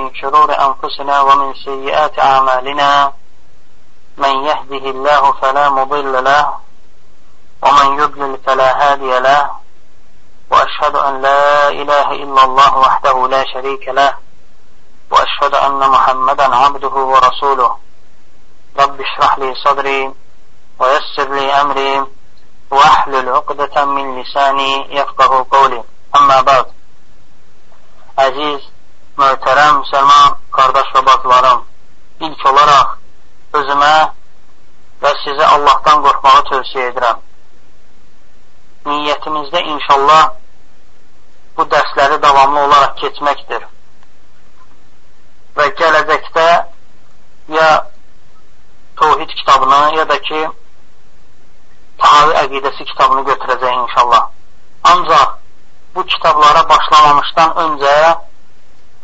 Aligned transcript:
من 0.00 0.14
شرور 0.14 0.52
أنفسنا 0.52 1.20
ومن 1.20 1.54
سيئات 1.54 2.18
أعمالنا 2.18 3.12
من 4.16 4.44
يهده 4.44 4.90
الله 4.90 5.32
فلا 5.32 5.70
مضل 5.70 6.24
له 6.24 6.54
ومن 7.62 7.98
يضلل 7.98 8.38
فلا 8.46 8.92
هادي 8.92 9.18
له 9.18 9.50
وأشهد 10.50 10.96
أن 10.96 11.22
لا 11.22 11.68
إله 11.68 12.12
إلا 12.12 12.44
الله 12.44 12.78
وحده 12.78 13.28
لا 13.28 13.44
شريك 13.52 13.88
له 13.88 14.14
وأشهد 15.10 15.54
أن 15.54 15.90
محمدا 15.90 16.56
عبده 16.56 16.94
ورسوله. 17.12 17.76
رب 18.78 19.00
اشرح 19.00 19.38
لي 19.38 19.54
صدري 19.64 20.14
ويسر 20.78 21.34
لي 21.34 21.52
أمري 21.52 22.06
وأحلل 22.70 23.28
عقدة 23.28 23.84
من 23.84 24.22
لساني 24.22 24.96
يفقه 24.96 25.46
قولي. 25.50 25.84
أما 26.16 26.40
بعد. 26.40 26.66
Əziz 28.18 28.60
möhtərəm 29.16 29.80
müsəlman 29.80 30.36
qardaş 30.56 30.88
və 30.94 31.02
bacılarım, 31.06 31.62
ilk 32.26 32.42
olaraq 32.50 32.96
özümə 33.60 33.94
və 35.02 35.12
sizə 35.22 35.46
Allahdan 35.54 36.02
qorxmağı 36.04 36.42
tövsiyə 36.50 36.90
edirəm. 36.90 37.22
Niyyətimizdə 38.86 39.62
inşallah 39.72 40.22
bu 41.56 41.64
dərsləri 41.72 42.20
davamlı 42.22 42.60
olaraq 42.66 42.94
keçməkdir. 43.00 43.64
Və 45.56 45.66
gələcəkdə 45.80 46.48
ya 47.56 47.70
Tohid 48.96 49.28
kitabını, 49.28 49.96
ya 49.96 50.08
da 50.08 50.16
ki 50.28 50.38
Tahavi 52.00 52.36
əqidəsi 52.44 52.84
kitabını 52.92 53.24
götürəcək 53.28 53.74
inşallah. 53.82 54.22
Ancaq 54.92 55.36
bu 55.94 56.04
kitablara 56.04 56.62
başlamamışdan 56.68 57.50
öncə 57.64 57.96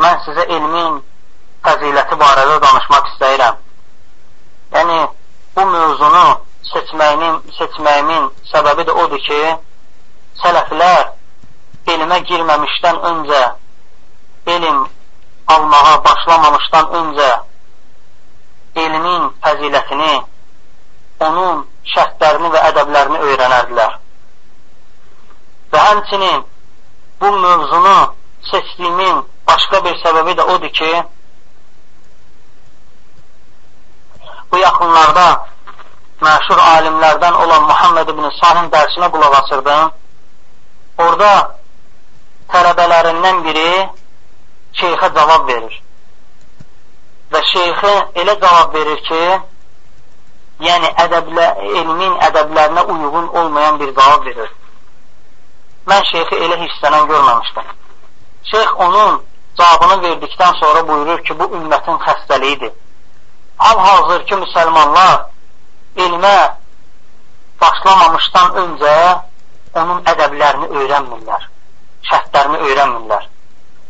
mən 0.03 0.23
sizə 0.27 0.47
elmin 0.57 1.01
fəziləti 1.65 2.19
barədə 2.23 2.57
danışmaq 2.65 3.11
istəyirəm. 3.13 3.61
Yəni, 4.77 4.99
bu 5.57 5.67
mövzunu 5.75 6.25
seçməyimin, 6.73 7.39
seçməyimin 7.59 8.29
səbəbi 8.51 8.87
də 8.89 8.97
odur 9.05 9.23
ki, 9.27 9.41
sələflər 10.43 11.13
elmə 11.95 12.19
girməmişdən 12.31 13.01
öncə, 13.11 13.43
elm 14.57 14.85
almağa 15.55 15.97
başlamamışdan 16.07 16.95
öncə 17.01 17.31
elmin 18.85 19.29
fəzilətini, 19.45 20.15
onun 21.27 21.67
şərtlərini 21.93 22.51
və 22.55 22.63
ədəblərini 22.71 23.21
öyrənərdilər. 23.29 23.99
Və 25.73 25.85
həmçinin 25.89 26.43
bu 27.21 27.31
mövzunu 27.45 27.99
seçdiyimin 28.51 29.23
Başqa 29.47 29.85
bir 29.85 29.97
səbəbi 30.05 30.37
də 30.39 30.45
odur 30.55 30.73
ki, 30.79 30.91
bu 34.53 34.59
yaxınlarda 34.59 35.27
məşhur 36.23 36.61
alimlərdən 36.75 37.35
olan 37.45 37.65
Muhammed 37.71 38.09
ibn 38.15 38.29
Sahın 38.41 38.71
dərsinə 38.75 39.11
qulaq 39.15 39.39
asırdım. 39.41 39.93
Orada 40.99 41.33
tələbələrindən 42.53 43.41
biri 43.47 43.71
şeyxə 44.81 45.09
cavab 45.17 45.49
verir. 45.49 45.79
Və 47.33 47.41
şeyxə 47.53 47.95
elə 48.23 48.37
cavab 48.45 48.77
verir 48.77 49.01
ki, 49.09 49.23
yəni 50.69 50.91
ədəblə, 51.07 51.47
elmin 51.81 52.19
ədəblərinə 52.29 52.87
uyğun 52.95 53.29
olmayan 53.41 53.81
bir 53.81 53.95
cavab 53.99 54.27
verir. 54.29 54.51
Mən 55.91 56.05
şeyxi 56.13 56.39
elə 56.47 56.61
hissələn 56.61 57.09
görməmişdim. 57.11 57.71
Şeyx 58.51 58.75
onun 58.87 59.23
cavabını 59.59 60.03
verdikdən 60.09 60.55
sonra 60.61 60.89
buyurur 60.89 61.25
ki, 61.25 61.39
bu 61.39 61.45
ümmətin 61.59 61.99
xəstəliyidir. 62.07 62.73
Hal-hazır 63.57 64.27
ki, 64.27 64.35
müsəlmanlar 64.45 65.19
elmə 66.07 66.37
başlamamışdan 67.61 68.57
öncə 68.63 68.95
onun 69.75 70.03
ədəblərini 70.13 70.71
öyrənmirlər, 70.81 71.49
şərtlərini 72.11 72.63
öyrənmirlər. 72.69 73.29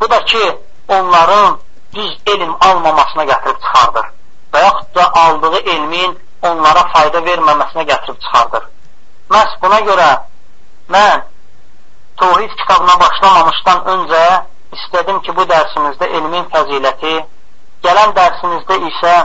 Bu 0.00 0.10
da 0.10 0.24
ki, 0.24 0.42
onların 0.88 1.58
düz 1.94 2.12
elm 2.26 2.56
almamasına 2.60 3.24
gətirib 3.30 3.58
çıxardır 3.64 4.06
və 4.52 4.62
yaxud 4.64 4.94
da 4.94 5.04
aldığı 5.22 5.58
elmin 5.58 6.18
onlara 6.42 6.84
fayda 6.92 7.20
verməməsinə 7.28 7.84
gətirib 7.90 8.18
çıxardır. 8.24 8.64
Məhz 9.30 9.60
buna 9.62 9.80
görə 9.88 10.08
mən 10.94 11.28
Tohid 12.16 12.50
kitabına 12.60 13.00
başlamamışdan 13.00 13.78
öncə 13.92 14.24
istədim 14.75 15.21
ki, 15.25 15.33
bu 15.37 15.45
dərsimizdə 15.49 16.09
elmin 16.19 16.45
fəziləti, 16.53 17.15
gələn 17.85 18.13
dərsimizdə 18.17 18.77
isə 18.89 19.15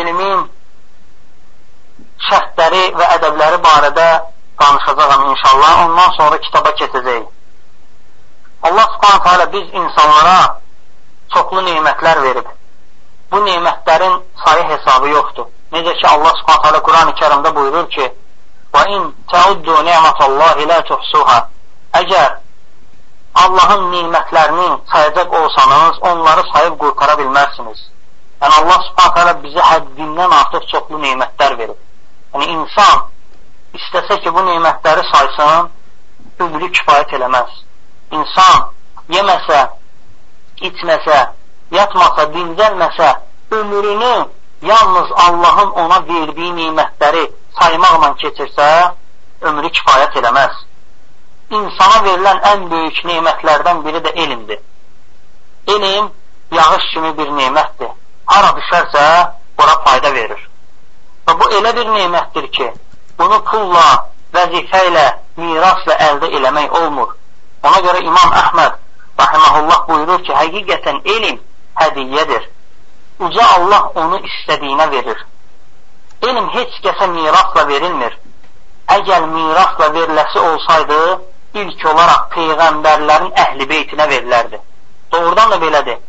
elmin 0.00 0.44
şərtləri 2.28 2.84
və 2.98 3.08
ədəbləri 3.18 3.60
barədə 3.68 4.08
danışacağam 4.60 5.30
inşallah. 5.30 5.72
Ondan 5.86 6.12
sonra 6.18 6.40
kitaba 6.46 6.74
keçəcək. 6.80 7.24
Allah 8.64 8.86
subhanətə 8.96 9.32
alə 9.36 9.46
biz 9.52 9.72
insanlara 9.80 10.38
çoxlu 11.34 11.64
neymətlər 11.68 12.22
verib. 12.24 12.52
Bu 13.30 13.40
neymətlərin 13.44 14.20
sayı 14.44 14.68
hesabı 14.72 15.10
yoxdur. 15.12 15.50
Necə 15.74 15.96
ki, 15.98 16.06
Allah 16.08 16.36
subhanətə 16.40 16.70
alə 16.72 16.84
Quran-ı 16.88 17.16
kərimdə 17.20 17.54
buyurur 17.56 17.88
ki, 17.96 18.12
وَاِنْ 18.74 19.12
تَعُدُّوا 19.32 19.82
نِعْمَةَ 19.82 20.18
اللّٰهِ 20.28 20.56
لَا 20.70 20.78
تُحْسُوهَا 20.90 21.38
Əgər 21.94 22.30
Allahın 23.43 23.83
nimətlərini 23.93 24.69
sayacaq 24.91 25.33
olsanız, 25.41 25.99
onları 26.01 26.43
sayıb 26.53 26.77
qurtara 26.81 27.15
bilmərsiniz. 27.21 27.79
Yəni, 28.41 28.53
Allah 28.61 28.79
subhanət 28.87 29.19
hələ 29.19 29.33
bizə 29.43 29.65
həddindən 29.69 30.35
artıq 30.39 30.67
çoxlu 30.71 30.99
nimətlər 31.03 31.55
verir. 31.61 31.77
Yəni, 32.33 32.49
insan 32.55 33.05
istəsə 33.79 34.19
ki, 34.23 34.33
bu 34.35 34.43
nimətləri 34.49 35.05
saysın, 35.11 35.71
ömrü 36.45 36.71
kifayət 36.79 37.15
eləməz. 37.19 37.57
İnsan 38.19 38.69
yeməsə, 39.15 39.59
içməsə, 40.69 41.19
yatmasa, 41.79 42.29
dincəlməsə, 42.35 43.09
ömrünü 43.59 44.15
yalnız 44.71 45.11
Allahın 45.27 45.75
ona 45.83 45.99
verdiyi 46.07 46.55
nimətləri 46.63 47.27
saymaqla 47.59 48.15
keçirsə, 48.23 48.71
ömrü 49.41 49.71
kifayət 49.79 50.19
eləməz 50.23 50.65
insana 51.49 52.01
verilən 52.05 52.41
ən 52.51 52.65
böyük 52.71 52.99
neymətlərdən 53.09 53.83
biri 53.85 54.01
də 54.05 54.13
elmdir. 54.23 54.59
Elm 55.67 56.11
yağış 56.51 56.91
kimi 56.93 57.17
bir 57.17 57.31
neymətdir. 57.39 57.91
Hara 58.25 58.51
düşərsə, 58.57 59.05
ora 59.57 59.75
fayda 59.85 60.13
verir. 60.13 60.43
Və 61.27 61.35
bu 61.39 61.49
elə 61.59 61.73
bir 61.77 61.89
neymətdir 61.95 62.47
ki, 62.57 62.69
bunu 63.19 63.41
pulla, 63.49 63.87
vəzifə 64.33 64.83
ilə, 64.89 65.07
mirasla 65.37 65.97
əldə 66.09 66.29
eləmək 66.39 66.77
olmur. 66.81 67.15
Ona 67.63 67.81
görə 67.85 68.03
İmam 68.05 68.37
Əhməd 68.43 68.77
rahiməhullah 69.19 69.81
buyurur 69.89 70.23
ki, 70.23 70.33
həqiqətən 70.33 71.01
elm 71.15 71.41
hədiyyədir. 71.81 72.47
Uca 73.19 73.45
Allah 73.57 73.91
onu 74.03 74.19
istədiyinə 74.29 74.89
verir. 74.91 75.25
Elm 76.27 76.49
heç 76.55 76.79
kəsə 76.85 77.09
mirasla 77.11 77.65
verilmir. 77.67 78.15
Əgər 78.89 79.27
mirasla 79.33 79.89
veriləsi 79.95 80.39
olsaydı, 80.39 80.99
ilk 81.53 81.85
olaraq 81.91 82.29
peyğəmbərlərin 82.35 83.33
əhli 83.43 83.67
beytinə 83.69 84.07
verilərdi. 84.09 84.59
Doğrudan 85.11 85.51
da 85.51 85.57
belədir. 85.61 85.99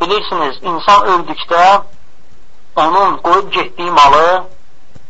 Bilirsiniz, 0.00 0.58
insan 0.62 1.06
öldükdə 1.14 1.62
onun 2.76 3.16
qoyub 3.22 3.50
getdiyi 3.52 3.90
malı 3.90 4.44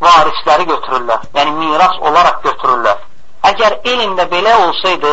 varisləri 0.01 0.69
götürürlər. 0.69 1.27
Yəni, 1.35 1.57
miras 1.59 1.99
olaraq 2.01 2.43
götürürlər. 2.45 3.03
Əgər 3.51 3.81
elmdə 3.93 4.29
belə 4.33 4.55
olsaydı, 4.67 5.13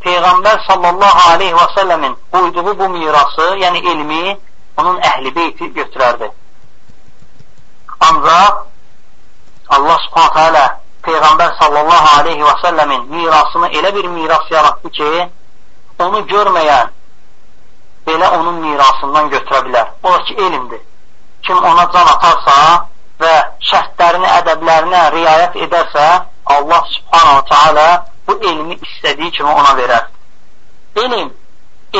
Peyğəmbər 0.00 0.62
sallallahu 0.64 1.24
aleyhi 1.30 1.52
və 1.52 1.66
səlləmin 1.76 2.14
qoyduğu 2.32 2.72
bu 2.78 2.88
mirası, 2.88 3.48
yəni 3.60 3.82
elmi, 3.92 4.36
onun 4.80 4.96
əhli 5.04 5.34
beyti 5.36 5.68
götürərdi. 5.76 6.30
Ancaq 8.08 8.62
Allah 9.76 9.98
subhanətə 10.06 10.44
alə 10.48 10.64
Peyğəmbər 11.04 11.54
sallallahu 11.58 12.08
aleyhi 12.18 12.44
və 12.44 12.54
səlləmin 12.60 13.06
mirasını 13.08 13.70
elə 13.78 13.92
bir 13.94 14.08
miras 14.12 14.50
yaratdı 14.52 14.90
ki, 14.98 15.10
onu 16.04 16.20
görməyən 16.32 16.90
belə 18.08 18.28
onun 18.36 18.60
mirasından 18.64 19.30
götürə 19.32 19.60
bilər. 19.68 19.86
O 20.02 20.12
ki, 20.28 20.36
elmdir. 20.46 20.82
Kim 21.46 21.56
ona 21.56 21.86
can 21.94 22.10
atarsa 22.14 22.56
və 23.22 23.32
şərtlərini, 23.70 24.28
ədəblərinə 24.40 25.02
riayət 25.16 25.56
edərsə, 25.66 26.06
Allah 26.56 26.82
subhanahu 26.96 27.46
teala 27.48 27.86
bu 28.28 28.36
elmi 28.50 28.76
istədiyi 28.76 29.32
kimi 29.38 29.54
ona 29.62 29.72
verər. 29.80 30.08
Elm 31.04 31.32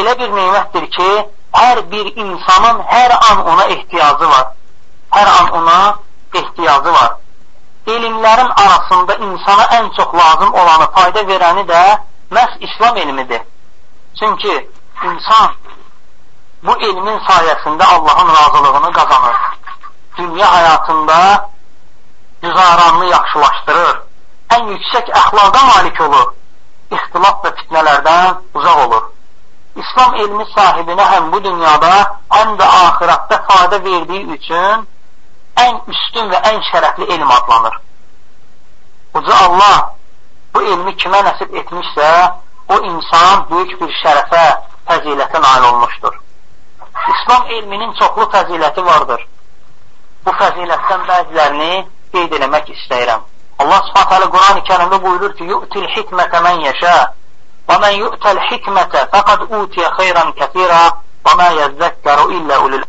elə 0.03 0.17
bir 0.21 0.37
neymətdir 0.37 0.91
ki, 0.97 1.11
hər 1.57 1.83
bir 1.93 2.13
insanın 2.17 2.85
hər 2.93 3.17
an 3.17 3.47
ona 3.55 3.65
ehtiyacı 3.77 4.29
var. 4.35 4.53
Hər 5.17 5.35
an 5.39 5.51
ona 5.63 5.81
ehtiyacı 6.35 6.93
var 6.93 7.20
elmlərin 7.97 8.51
arasında 8.65 9.15
insana 9.15 9.65
ən 9.79 9.91
çox 9.97 10.15
lazım 10.15 10.55
olanı, 10.55 10.87
fayda 10.97 11.23
verəni 11.33 11.65
də 11.73 11.83
məhz 12.31 12.53
İslam 12.67 12.97
elmidir. 12.97 13.43
Çünki 14.19 14.71
insan 15.05 15.51
bu 16.63 16.73
elmin 16.73 17.19
sayəsində 17.29 17.85
Allahın 17.95 18.29
razılığını 18.39 18.93
qazanır. 18.93 19.37
Dünya 20.19 20.47
həyatında 20.57 21.49
güzaranını 22.43 23.07
yaxşılaşdırır. 23.07 23.97
Ən 24.51 24.69
yüksək 24.75 25.11
əxlaqa 25.23 25.65
malik 25.73 26.01
olur. 26.01 26.29
İxtilaf 26.91 27.45
və 27.45 27.55
fitnələrdən 27.59 28.39
uzaq 28.55 28.87
olur. 28.87 29.03
İslam 29.83 30.15
elmi 30.15 30.45
sahibinə 30.57 31.05
həm 31.13 31.29
bu 31.33 31.43
dünyada, 31.45 31.93
həm 32.31 32.57
də 32.59 32.67
axirətdə 32.87 33.43
fayda 33.49 33.85
verdiyi 33.85 34.27
üçün 34.37 34.89
ən 35.65 35.81
üstün 35.93 36.31
və 36.33 36.41
ən 36.51 36.61
şərəfli 36.71 37.09
elm 37.15 37.31
adlanır. 37.31 37.81
Uca 39.15 39.37
Allah 39.47 39.79
bu 40.55 40.63
elmi 40.63 40.95
kimə 41.03 41.21
nəsib 41.27 41.55
etmişsə, 41.63 42.09
o 42.69 42.77
insan 42.91 43.47
böyük 43.51 43.77
bir 43.81 43.93
şərəfə, 44.03 44.45
fəzilətə 44.89 45.43
nail 45.43 45.67
olmuşdur. 45.73 46.19
İslam 47.13 47.47
elminin 47.57 47.93
çoxlu 48.01 48.27
fəziləti 48.35 48.85
vardır. 48.85 49.27
Bu 50.27 50.35
fəzilətdən 50.43 51.07
bəzilərini 51.11 51.73
qeyd 52.15 52.35
eləmək 52.39 52.73
istəyirəm. 52.77 53.23
Allah 53.61 53.81
subhanət 53.89 54.13
hələ 54.15 54.29
Quran-ı 54.35 54.63
kərimdə 54.69 55.03
buyurur 55.05 55.35
ki, 55.39 55.49
Yu'til 55.53 55.89
hikmətə 55.97 56.41
mən 56.47 56.63
yəşə 56.67 56.95
və 57.69 57.77
mən 57.83 57.99
yu'təl 58.03 58.41
hikmətə 58.49 59.05
fəqad 59.13 59.47
utiyə 59.59 59.91
xeyran 59.99 60.33
kəthira 60.39 60.81
və 61.27 61.37
mə 61.41 61.49
yəzzəkkəru 61.59 62.31
illə 62.39 62.59
ulul 62.67 62.87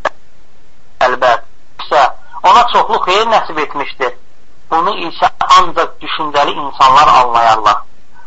əlbəd. 1.07 1.43
İsə 1.83 2.01
ona 2.49 2.63
çoxlu 2.73 2.97
xeyir 3.05 3.27
nəsib 3.35 3.57
etmişdir. 3.63 4.13
Bunu 4.71 4.93
isə 5.07 5.27
ancaq 5.57 5.89
düşüncəli 6.03 6.53
insanlar 6.65 7.07
anlayarlar. 7.21 7.77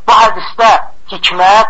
Bu 0.07 0.13
hədisdə 0.23 0.71
hikmət 1.13 1.69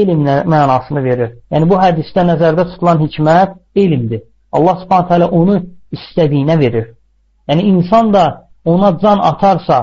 elm 0.00 0.24
mənasını 0.54 1.04
verir. 1.04 1.30
Yəni 1.52 1.68
bu 1.70 1.78
hədisdə 1.80 2.26
nəzərdə 2.30 2.66
tutulan 2.72 3.00
hikmət 3.04 3.56
elmdir. 3.76 4.22
Allah 4.52 4.76
Subhanahu 4.82 5.08
taala 5.08 5.28
onu 5.28 5.60
istədiyinə 5.96 6.58
verir. 6.58 6.90
Yəni 7.48 7.62
insan 7.72 8.12
da 8.14 8.24
ona 8.64 8.94
can 9.02 9.20
atarsa, 9.30 9.78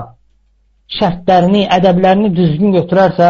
şərtlərini, 0.98 1.66
ədəblərini 1.76 2.32
düzgün 2.36 2.74
götürərsə, 2.78 3.28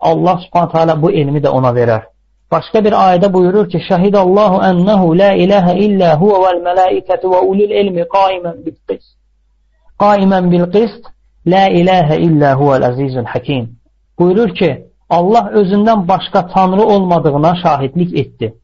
Allah 0.00 0.36
Subhanahu 0.44 0.72
taala 0.72 0.96
bu 1.02 1.10
elmi 1.10 1.42
də 1.44 1.52
ona 1.58 1.72
verər. 1.76 2.08
Başqa 2.54 2.84
bir 2.86 2.94
ayədə 3.06 3.32
buyurur 3.36 3.66
ki: 3.72 3.78
"Şahidallahu 3.88 4.56
ennehu 4.70 5.06
la 5.18 5.30
ilahe 5.44 5.74
illa 5.86 6.08
huve 6.20 6.38
vel 6.44 6.60
melaiketu 6.68 7.30
ve 7.34 7.40
ulul 7.50 7.72
ilmi 7.80 8.04
qaimen 8.16 8.56
bil 8.64 8.78
qist." 8.88 9.16
Qaimen 10.04 10.44
bil 10.52 10.66
qist, 10.74 11.02
la 11.46 11.64
ilahe 11.80 12.16
illa 12.26 12.50
huvel 12.60 12.82
azizul 12.90 13.24
hakim. 13.24 13.64
Buyurur 14.18 14.50
ki, 14.58 14.70
Allah 15.10 15.44
özündən 15.60 16.08
başqa 16.08 16.46
tanrı 16.54 16.84
olmadığına 16.94 17.52
şahidlik 17.62 18.10
etdi. 18.22 18.54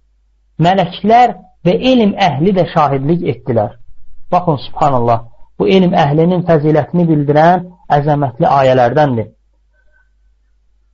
Mələklər 0.65 1.29
və 1.67 1.75
elm 1.93 2.13
əhli 2.29 2.55
də 2.59 2.65
şahidlik 2.75 3.21
etdilər. 3.33 3.71
Baxın, 4.33 4.57
subhanallah, 4.67 5.19
bu 5.59 5.69
elm 5.77 5.93
əhlinin 6.05 6.43
fəzilətini 6.49 7.05
bildirən 7.11 7.67
əzəmətli 7.99 8.47
ayələrdəndir. 8.61 9.29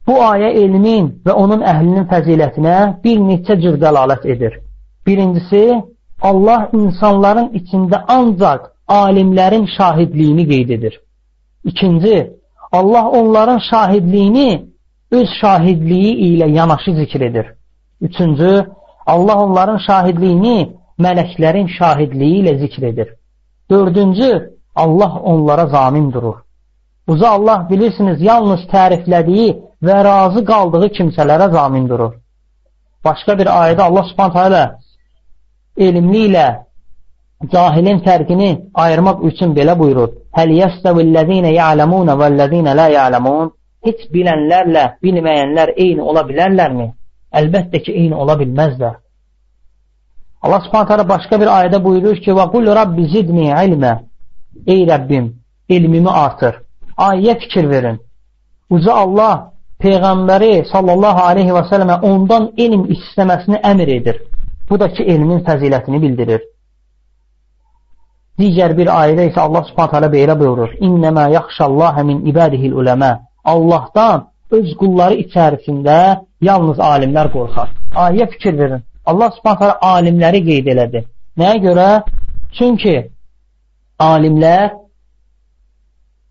Bu 0.07 0.15
ayə 0.23 0.53
elmin 0.63 1.09
və 1.27 1.33
onun 1.33 1.65
əhlinin 1.67 2.07
fəzilətinə 2.11 2.77
bir 3.05 3.19
neçə 3.29 3.57
cür 3.63 3.79
dəlalət 3.83 4.27
edir. 4.35 4.61
Birincisi, 5.07 5.65
Allah 6.23 6.69
insanların 6.73 7.49
içində 7.59 8.05
ancaq 8.09 8.71
alimlərin 8.89 9.67
şahidliyini 9.77 10.47
qeyd 10.49 10.71
edir. 10.77 11.01
İkinci, 11.65 12.33
Allah 12.73 13.09
onların 13.09 13.61
şahidliyini 13.71 14.67
öz 15.11 15.29
şahidliyi 15.41 16.13
ilə 16.29 16.51
yanaşı 16.51 16.95
zikr 16.95 17.21
edir. 17.21 17.47
Üçüncü, 18.01 18.67
Allah 19.07 19.37
onların 19.45 19.79
şahidliyini 19.87 20.59
mələklərin 20.99 21.69
şahidliyi 21.79 22.43
ilə 22.43 22.59
zikr 22.59 22.83
edir. 22.83 23.09
Dördüncü, 23.71 24.57
Allah 24.75 25.13
onlara 25.19 25.67
zamin 25.67 26.13
durur. 26.13 26.37
Uza 27.09 27.31
Allah 27.31 27.67
bilirsiniz, 27.71 28.23
yalnız 28.23 28.61
təriflədiyi 28.61 29.66
və 29.88 29.98
razı 30.08 30.46
qaldığı 30.52 30.90
kimsələrə 30.98 31.52
zamin 31.56 31.88
durur. 31.90 32.14
Başqa 33.06 33.38
bir 33.40 33.50
ayədə 33.50 33.82
Allah 33.88 34.06
subhanətə 34.12 34.44
alə 34.48 34.64
elmli 35.88 36.26
ilə 36.30 36.48
cahilin 37.54 38.00
fərqini 38.06 38.52
ayırmaq 38.84 39.24
üçün 39.30 39.56
belə 39.58 39.78
buyurur. 39.80 40.10
Həl 40.38 40.54
yəstəvillezine 40.62 41.54
ya'lemun 41.62 42.12
vellezine 42.22 42.76
la 42.80 42.88
ya'lemun 42.98 43.52
heç 43.86 44.08
bilənlərlə 44.14 44.84
bilməyənlər 45.04 45.74
eyni 45.78 46.02
ola 46.02 46.24
bilərlərmi? 46.30 46.88
Əlbəttə 47.40 47.82
ki, 47.86 47.96
eyni 48.02 48.16
ola 48.16 48.36
bilməzlər. 48.42 48.96
Allah 50.42 50.62
subhanət 50.66 50.94
hələ 50.94 51.08
başqa 51.10 51.40
bir 51.42 51.50
ayədə 51.58 51.80
buyurur 51.84 52.18
ki, 52.24 52.32
وَقُلْ 52.38 52.66
رَبِّ 52.80 52.98
زِدْنِي 53.14 53.48
عِلْمَ 53.60 53.84
Ey 54.68 54.82
Rəbbim, 54.92 55.26
elmimi 55.70 56.10
artır. 56.10 56.62
Ayəyə 56.98 57.40
fikir 57.40 57.70
verin. 57.70 57.98
Uca 58.70 58.94
Allah 58.94 59.52
Peyğəmbəri 59.85 60.53
sallallahu 60.73 61.23
aleyhi 61.31 61.53
və 61.57 61.63
sələmə 61.71 62.01
ondan 62.11 62.51
elm 62.65 62.87
istəməsini 62.95 63.61
əmr 63.71 63.93
edir. 63.99 64.21
Bu 64.71 64.79
da 64.81 64.89
ki, 64.93 65.05
elmin 65.15 65.43
fəzilətini 65.49 66.01
bildirir. 66.05 66.45
Digər 68.41 68.75
bir 68.79 68.89
ayədə 68.93 69.29
isə 69.31 69.41
Allah 69.47 69.65
subhanət 69.69 69.95
hələ 69.97 70.09
belə 70.13 70.39
buyurur. 70.41 70.73
İnnəmə 70.89 71.29
yaxşəllahə 71.35 72.05
min 72.09 72.25
ibadihil 72.31 72.75
uləmə 72.81 73.13
Allahdan 73.53 74.27
öz 74.57 74.73
qulları 74.81 75.21
içərisində 75.25 75.99
yalnız 76.49 76.81
alimlər 76.93 77.31
qorxar. 77.33 77.73
Ayə 77.95 78.29
fikir 78.33 78.59
verin. 78.59 78.83
Allah 79.07 79.33
subhanətə 79.37 79.79
alimləri 79.93 80.43
qeyd 80.49 80.73
elədi. 80.75 81.05
Nəyə 81.41 81.63
görə? 81.67 81.89
Çünki 82.59 82.97
alimlər 84.01 84.73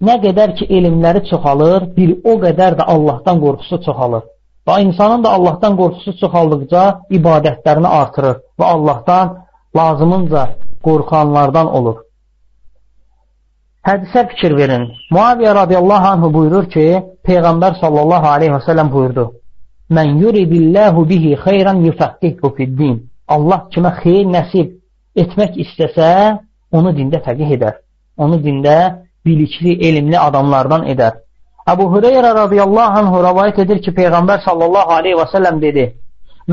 nə 0.07 0.15
qədər 0.25 0.55
ki 0.57 0.65
elmləri 0.77 1.25
çoxalır, 1.29 1.89
bir 1.97 2.15
o 2.23 2.37
qədər 2.43 2.77
də 2.79 2.87
Allahdan 2.93 3.41
qorxusu 3.43 3.81
çoxalır. 3.85 4.23
Və 4.67 4.79
insanın 4.85 5.23
da 5.23 5.33
Allahdan 5.37 5.77
qorxusu 5.81 6.15
çoxaldıqca 6.21 6.83
ibadətlərini 7.17 7.91
artırır 8.01 8.41
və 8.59 8.65
Allahdan 8.75 9.35
lazımınca 9.77 10.43
qorxanlardan 10.87 11.67
olur. 11.77 11.97
Hədisə 13.85 14.23
fikir 14.31 14.55
verin. 14.57 14.87
Muaviyyə 15.13 15.53
radiyallahu 15.61 16.07
anhu 16.13 16.31
buyurur 16.33 16.65
ki, 16.75 16.85
Peyğəmbər 17.27 17.77
sallallahu 17.81 18.27
aleyhi 18.35 18.53
və 18.55 18.61
səlləm 18.67 18.89
buyurdu. 18.95 19.25
Mən 19.95 20.17
yuridillahu 20.21 21.05
bihi 21.11 21.35
xeyran 21.45 21.83
yufəqqihhu 21.87 22.55
fiddin. 22.57 22.95
Allah 23.27 23.67
kimə 23.73 23.91
xeyir 24.01 24.25
nəsib 24.35 24.71
etmək 25.21 25.59
istəsə, 25.63 26.09
onu 26.71 26.93
dində 26.97 27.21
təqih 27.27 27.53
edər. 27.57 27.77
Onu 28.17 28.39
dində 28.41 29.04
bilikli, 29.25 29.77
elmli 29.89 30.17
adamlardan 30.19 30.87
edər. 30.93 31.21
Əbu 31.67 31.85
Hüreyrə 31.95 32.31
radiyallahu 32.43 32.99
anhu 33.01 33.21
rəvayət 33.25 33.61
edir 33.65 33.81
ki, 33.85 33.91
Peyğəmbər 33.99 34.43
sallallahu 34.47 34.91
aleyhi 34.99 35.17
və 35.21 35.29
səlləm 35.33 35.61
dedi, 35.61 35.85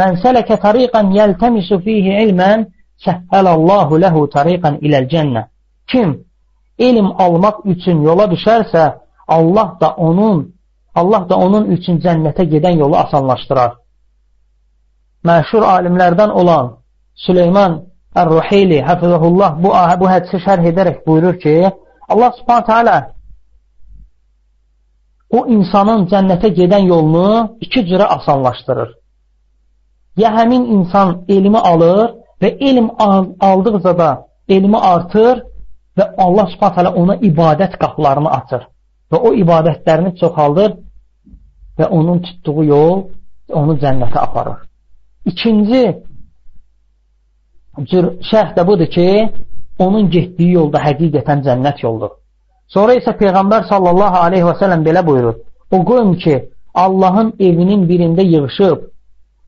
Mən 0.00 0.16
sələkə 0.22 0.56
tariqən 0.62 1.10
yəltəmisu 1.12 1.78
fihi 1.84 2.14
ilmən, 2.24 2.64
səhhəlallahu 3.04 3.98
ləhu 4.04 4.24
tariqən 4.34 4.78
iləl 4.86 5.08
cənnə. 5.12 5.42
Kim 5.90 6.14
elm 6.78 7.12
almaq 7.24 7.66
üçün 7.74 8.00
yola 8.08 8.26
düşərsə, 8.32 8.84
Allah 9.28 9.76
da 9.80 9.94
onun 10.08 10.52
Allah 10.94 11.28
da 11.28 11.36
onun 11.36 11.70
üçün 11.76 12.00
cənnətə 12.04 12.44
gedən 12.52 12.78
yolu 12.82 12.96
asanlaşdırar. 13.04 13.76
Məşhur 15.24 15.64
alimlərdən 15.76 16.32
olan 16.40 16.76
Süleyman 17.24 17.78
Ər-Ruheyli 18.16 18.82
həfizəhullah 18.88 19.56
bu 19.62 19.70
bu 20.00 20.08
hədisi 20.14 20.40
şərh 20.46 20.66
edərək 20.72 20.98
buyurur 21.06 21.38
ki, 21.44 21.54
Allah 22.08 22.32
Subhanahu 22.38 22.66
taala 22.66 22.96
o 25.30 25.46
insanın 25.46 26.06
cənnətə 26.12 26.52
gedən 26.58 26.84
yolunu 26.92 27.56
iki 27.60 27.84
cürə 27.88 28.06
asanlaşdırır. 28.16 28.90
Ya 30.16 30.32
həmin 30.36 30.66
insan 30.76 31.24
elmi 31.28 31.58
alır 31.58 32.14
və 32.42 32.48
elm 32.68 32.90
aldıqca 33.40 33.92
da 33.98 34.10
elmi 34.48 34.78
artır 34.78 35.44
və 35.96 36.04
Allah 36.24 36.50
subhanət 36.52 36.98
ona 37.00 37.16
ibadət 37.28 37.78
qapılarını 37.80 38.30
açır 38.38 38.66
və 39.12 39.20
o 39.26 39.32
ibadətlərini 39.42 40.18
çoxaldır 40.20 40.76
və 41.78 41.88
onun 41.88 42.22
tutduğu 42.26 42.64
yol 42.64 42.96
onu 43.52 43.76
cənnətə 43.82 44.18
aparır. 44.18 44.58
İkinci 45.24 45.82
cür 47.90 48.04
şərh 48.30 48.54
də 48.56 48.66
budur 48.66 48.88
ki, 48.96 49.08
onun 49.86 50.10
getdiyi 50.14 50.52
yolda 50.58 50.80
həqiqətən 50.86 51.44
cənnət 51.46 51.82
yoldur. 51.84 52.12
Sonra 52.74 52.94
isə 53.00 53.12
Peyğəmbər 53.22 53.66
sallallahu 53.70 54.22
aleyhi 54.26 54.46
və 54.48 54.54
sələm 54.60 54.84
belə 54.86 55.02
buyurur, 55.06 55.36
o 55.70 55.84
qoyun 55.84 56.14
ki, 56.22 56.36
Allahın 56.74 57.34
evinin 57.38 57.84
birində 57.90 58.24
yığışıb, 58.24 58.78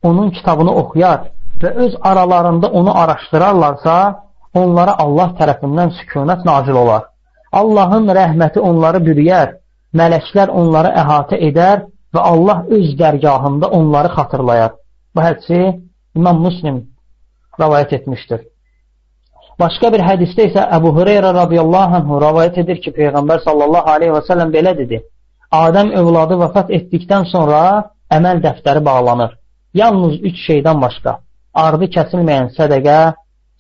onun 0.03 0.31
kitabını 0.31 0.73
oxuyar 0.83 1.31
və 1.63 1.71
öz 1.85 1.97
aralarında 2.11 2.69
onu 2.69 2.99
araşdırarlarsa, 3.03 3.95
onlara 4.55 4.95
Allah 5.05 5.33
tərəfindən 5.41 5.95
sükunət 5.99 6.45
nazil 6.45 6.77
olar. 6.85 7.03
Allahın 7.53 8.11
rəhməti 8.19 8.61
onları 8.71 9.01
bürüyər, 9.09 9.57
mələklər 9.95 10.51
onları 10.61 10.91
əhatə 11.03 11.39
edər 11.49 11.87
və 12.15 12.21
Allah 12.33 12.65
öz 12.77 12.89
dərgahında 12.99 13.71
onları 13.79 14.11
xatırlayar. 14.17 14.73
Bu 15.15 15.21
hədsi 15.23 15.61
İmam 16.15 16.41
Muslim 16.47 16.83
rəvayət 17.61 17.95
etmişdir. 17.95 18.41
Başqa 19.61 19.91
bir 19.95 20.03
hədisdə 20.03 20.49
isə 20.51 20.63
Əbu 20.77 20.91
Hüreyrə 20.97 21.31
radiyallahu 21.37 21.99
anhu 22.01 22.21
rəvayət 22.23 22.61
edir 22.65 22.81
ki, 22.83 22.91
Peyğəmbər 22.99 23.45
sallallahu 23.47 23.91
aleyhi 23.97 24.15
və 24.17 24.23
səlləm 24.29 24.51
belə 24.55 24.73
dedi. 24.79 25.01
Adəm 25.55 25.93
övladı 26.01 26.39
vəfat 26.41 26.73
etdikdən 26.79 27.29
sonra 27.31 27.61
əməl 28.17 28.43
dəftəri 28.47 28.83
bağlanır. 28.85 29.37
Yalnız 29.75 30.17
üç 30.29 30.41
şeydən 30.49 30.81
başqa. 30.83 31.19
Ardı 31.55 31.87
kəsilməyən 31.97 32.51
sədəqə, 32.59 32.99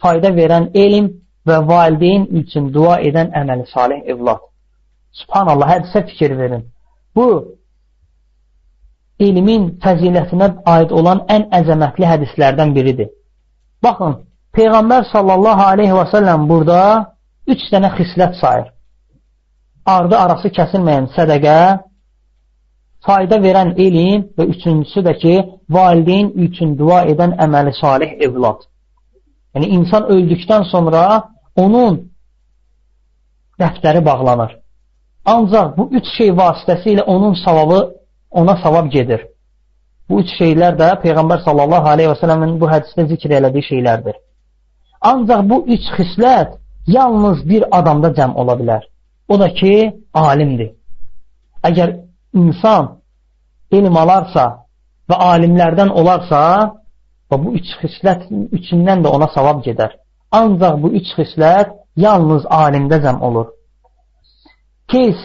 fayda 0.02 0.34
verən 0.40 0.70
elm 0.74 1.12
və 1.46 1.60
valideyn 1.68 2.26
üçün 2.40 2.72
dua 2.74 2.98
edən 3.08 3.30
əməli 3.40 3.70
salih 3.70 4.02
evlad. 4.12 4.42
Subhanallah, 5.20 5.68
hədisə 5.76 6.06
fikir 6.10 6.34
verin. 6.38 6.64
Bu, 7.16 7.26
ilmin 9.18 9.68
fəzilətinə 9.84 10.50
aid 10.76 10.90
olan 10.90 11.22
ən 11.30 11.46
əzəmətli 11.60 12.08
hədislərdən 12.12 12.74
biridir. 12.74 13.12
Baxın, 13.82 14.16
Peyğəmbər 14.54 15.08
sallallahu 15.10 15.64
aleyhi 15.72 15.94
və 15.98 16.04
səlləm 16.12 16.46
burada 16.50 16.80
üç 17.50 17.62
dənə 17.72 17.90
xislət 17.96 18.38
sayır. 18.40 18.68
Ardı 19.94 20.16
arası 20.16 20.50
kəsilməyən 20.58 21.08
sədəqə, 21.16 21.56
fayda 23.06 23.40
verən 23.46 23.74
elm 23.86 24.28
və 24.38 24.46
üçüncüsü 24.54 25.02
də 25.08 25.14
ki, 25.22 25.34
valideyn 25.76 26.30
üçün 26.46 26.76
dua 26.78 27.02
edən 27.12 27.34
əməli 27.46 27.74
salih 27.80 28.14
evlad. 28.26 28.62
Yəni, 29.54 29.66
insan 29.78 30.06
öldükdən 30.14 30.64
sonra 30.70 31.02
onun 31.56 31.98
dəftəri 33.60 34.04
bağlanır. 34.06 34.56
Ancaq 35.34 35.76
bu 35.76 35.88
üç 35.98 36.06
şey 36.16 36.30
vasitəsilə 36.40 37.02
onun 37.02 37.34
savabı 37.44 37.80
ona 38.30 38.56
savab 38.62 38.90
gedir. 38.90 39.26
Bu 40.08 40.20
üç 40.20 40.30
şeylər 40.40 40.78
də 40.80 40.88
Peyğəmbər 41.04 41.44
sallallahu 41.44 41.90
aleyhi 41.94 42.10
və 42.12 42.18
sələmin 42.22 42.56
bu 42.60 42.70
hədisdə 42.70 43.06
zikr 43.12 43.36
elədiyi 43.38 43.68
şeylərdir. 43.70 44.16
Ancaq 45.10 45.42
bu 45.50 45.58
üç 45.74 45.84
xislət 45.96 46.58
yalnız 46.86 47.44
bir 47.48 47.62
adamda 47.78 48.10
cəm 48.18 48.34
ola 48.40 48.54
bilər. 48.60 48.82
O 49.28 49.38
da 49.40 49.48
ki, 49.58 49.74
alimdir. 50.14 50.70
Əgər 51.68 51.94
insan 52.40 52.88
elm 53.72 53.96
alarsa 53.96 54.46
və 55.08 55.16
alimlərdən 55.32 55.90
olarsa, 56.00 56.40
və 57.30 57.40
bu 57.42 57.54
üç 57.58 57.68
xislət 57.82 58.26
üçündən 58.56 59.04
də 59.04 59.12
ona 59.16 59.28
savab 59.36 59.62
gedər. 59.66 59.96
Ancaq 60.32 60.80
bu 60.82 60.92
üç 60.98 61.12
xislət 61.18 61.74
yalnız 61.96 62.46
alimdə 62.62 63.00
cəm 63.04 63.20
olur. 63.22 63.52
Keys, 64.92 65.20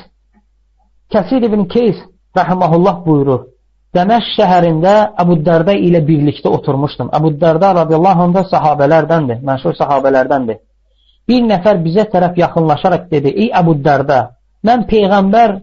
Kəsir 1.14 1.44
ibn 1.48 1.66
Keys 1.74 1.98
rəhməhullah 2.38 3.02
buyurur, 3.06 3.48
Dəməş 3.98 4.34
şəhərində 4.38 4.92
Əbu 5.24 5.40
Dərdə 5.46 5.74
ilə 5.82 6.02
birlikdə 6.06 6.50
oturmuşdum. 6.54 7.08
Əbu 7.18 7.32
Dərdə 7.42 7.72
radiyallahu 7.80 8.26
anh 8.28 8.36
da 8.36 8.44
sahabələrdəndir, 8.52 9.40
məşhur 9.50 9.74
sahabələrdəndir. 9.80 10.60
Bir 11.30 11.42
nəfər 11.50 11.80
bizə 11.86 12.06
tərəf 12.14 12.38
yaxınlaşaraq 12.38 13.08
dedi, 13.10 13.34
ey 13.44 13.50
Əbu 13.62 13.74
Dərdə, 13.86 14.20
mən 14.66 14.86
Peyğəmbər, 14.92 15.56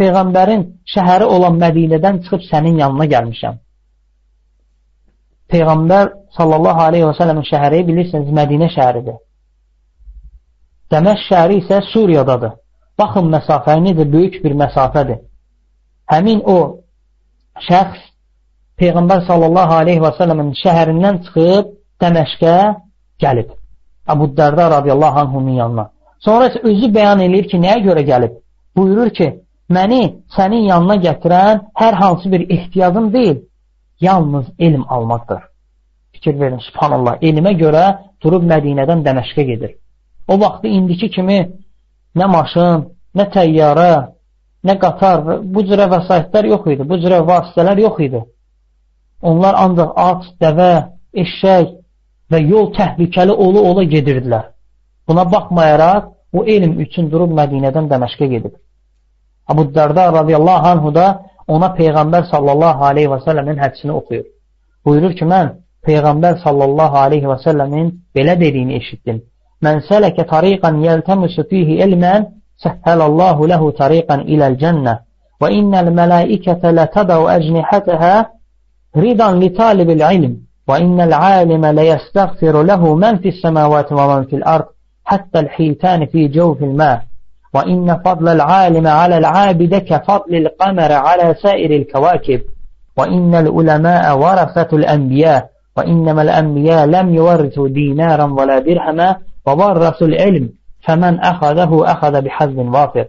Peyğəmbərin 0.00 0.64
şəhəri 0.94 1.28
olan 1.36 1.60
Mədinədən 1.62 2.18
çıxıb 2.24 2.42
sənin 2.48 2.80
yanına 2.82 3.06
gəlmişəm. 3.14 3.62
Peyğəmbər 5.54 6.10
sallallahu 6.36 6.84
aleyhi 6.88 7.06
və 7.06 7.14
səlləmin 7.20 7.46
şəhəri 7.52 7.84
bilirsiniz, 7.86 8.34
Mədinə 8.40 8.72
şəhəridir. 8.74 9.20
Dəməş 10.90 11.24
şəhəri 11.30 11.62
isə 11.62 11.80
Suriyadadır. 11.92 12.58
Baxın 12.98 13.30
məsafə 13.30 13.78
necə 13.86 14.10
böyük 14.12 14.42
bir 14.44 14.58
məsafədir. 14.64 15.22
Həmin 16.10 16.42
o 16.42 16.58
şəxs 17.66 18.04
Peyğəmbər 18.78 19.24
sallallahu 19.26 19.74
aleyhi 19.82 20.02
və 20.04 20.12
səlləmin 20.18 20.52
şəhərindən 20.62 21.16
çıxıb 21.26 21.74
Dəməşqə 22.02 22.54
gəlib. 23.22 23.48
Əbu 24.12 24.28
Dərdə 24.38 24.68
radiyallahu 24.76 25.18
anhunun 25.24 25.56
yanına. 25.62 25.84
Sonra 26.24 26.46
isə 26.50 26.62
özü 26.70 26.90
bəyan 26.94 27.24
edir 27.26 27.48
ki, 27.50 27.58
nəyə 27.64 27.80
görə 27.88 28.04
gəlib? 28.06 28.36
Buyurur 28.76 29.10
ki, 29.18 29.28
məni 29.76 30.02
sənin 30.36 30.68
yanına 30.70 30.96
gətirən 31.06 31.64
hər 31.80 31.94
hansı 32.02 32.32
bir 32.32 32.46
ehtiyacım 32.56 33.12
deyil, 33.12 33.38
yalnız 34.00 34.46
elm 34.58 34.84
almaqdır. 34.88 35.42
Fikir 36.12 36.40
verin, 36.40 36.62
subhanallah, 36.68 37.18
elmə 37.28 37.52
görə 37.62 37.84
durub 38.22 38.46
Mədinədən 38.52 39.02
Dəməşqə 39.06 39.42
gedir. 39.50 39.74
O 40.28 40.40
vaxtı 40.40 40.68
indiki 40.68 41.10
kimi 41.10 41.38
nə 42.16 42.26
maşın, 42.30 42.88
nə 43.16 43.26
təyyarə, 43.34 43.92
nə 44.66 44.74
qatar, 44.82 45.24
bu 45.42 45.64
cürə 45.68 45.86
vəsaitlər 45.92 46.50
yox 46.52 46.68
idi, 46.74 46.86
bu 46.90 46.98
cürə 47.02 47.20
vasitələr 47.26 47.80
yox 47.86 48.00
idi. 48.06 48.22
Onlar 49.22 49.58
ancaq 49.64 49.92
at, 49.96 50.30
dəvə, 50.42 50.72
eşək 51.22 51.74
və 52.30 52.40
yol 52.44 52.72
təhlükəli 52.76 53.34
olu-ola 53.34 53.84
gedirdilər. 53.94 54.50
Buna 55.08 55.24
baxmayaraq, 55.32 56.10
o 56.32 56.44
elm 56.44 56.78
üçün 56.84 57.08
durub 57.10 57.30
Mədinədən 57.32 57.88
Dəməşqə 57.88 58.26
gedib. 58.34 58.54
Abu 59.48 59.64
Dərda 59.76 60.10
radiyallahu 60.12 60.66
anhu 60.72 60.92
da 60.94 61.06
ona 61.48 61.70
Peyğəmbər 61.78 62.28
sallallahu 62.32 62.84
aleyhi 62.90 63.08
və 63.14 63.22
səlləmin 63.24 63.60
hədisini 63.62 63.94
oxuyur. 64.00 64.26
Buyurur 64.84 65.14
ki, 65.18 65.24
mən 65.24 65.54
Peyğəmbər 65.88 66.42
sallallahu 66.44 66.96
aleyhi 67.04 67.30
və 67.30 67.38
səlləmin 67.46 67.88
belə 68.16 68.36
dediyini 68.40 68.76
eşitdim. 68.80 69.22
Mən 69.64 69.80
sələkə 69.88 70.26
tariqan 70.32 70.82
yəltəmisu 70.84 71.46
fihi 71.50 71.80
ilmən 71.86 72.28
سهل 72.58 73.02
الله 73.02 73.46
له 73.46 73.70
طريقا 73.70 74.14
إلى 74.14 74.46
الجنة. 74.46 74.98
وإن 75.40 75.74
الملائكة 75.74 76.70
لتضع 76.70 77.36
أجنحتها 77.36 78.30
رضا 78.96 79.32
لطالب 79.32 79.90
العلم. 79.90 80.36
وإن 80.68 81.00
العالم 81.00 81.66
ليستغفر 81.66 82.62
له 82.62 82.94
من 82.94 83.18
في 83.18 83.28
السماوات 83.28 83.92
ومن 83.92 84.24
في 84.24 84.36
الأرض 84.36 84.64
حتى 85.04 85.40
الحيتان 85.40 86.06
في 86.06 86.28
جوف 86.28 86.62
الماء. 86.62 87.02
وإن 87.54 87.98
فضل 88.04 88.28
العالم 88.28 88.86
على 88.86 89.18
العابد 89.18 89.74
كفضل 89.74 90.34
القمر 90.36 90.92
على 90.92 91.34
سائر 91.42 91.70
الكواكب. 91.70 92.40
وإن 92.96 93.34
العلماء 93.34 94.18
ورثة 94.18 94.76
الأنبياء. 94.76 95.50
وإنما 95.76 96.22
الأنبياء 96.22 96.86
لم 96.86 97.14
يورثوا 97.14 97.68
دينارا 97.68 98.24
ولا 98.24 98.58
درهما 98.58 99.16
وورثوا 99.46 100.06
العلم. 100.06 100.57
Fəmən 100.86 101.18
əxədəhu 101.30 101.82
əxədə 101.92 102.22
bihəzzin 102.26 102.72
vafir. 102.76 103.06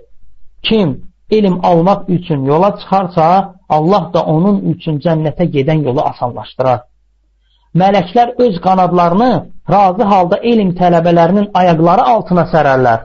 Kim 0.67 0.89
elm 1.31 1.59
almaq 1.69 2.09
üçün 2.09 2.45
yola 2.45 2.69
çıxarsa, 2.79 3.25
Allah 3.69 4.03
da 4.13 4.21
onun 4.35 4.61
üçün 4.71 4.95
cənnətə 5.05 5.45
gedən 5.55 5.83
yolu 5.87 6.01
asanlaşdırar. 6.11 6.79
Mələklər 7.75 8.29
öz 8.45 8.55
qanadlarını 8.65 9.31
razı 9.75 10.03
halda 10.11 10.37
elm 10.51 10.69
tələbələrinin 10.79 11.51
ayaqları 11.53 12.05
altına 12.13 12.45
sərərlər. 12.53 13.03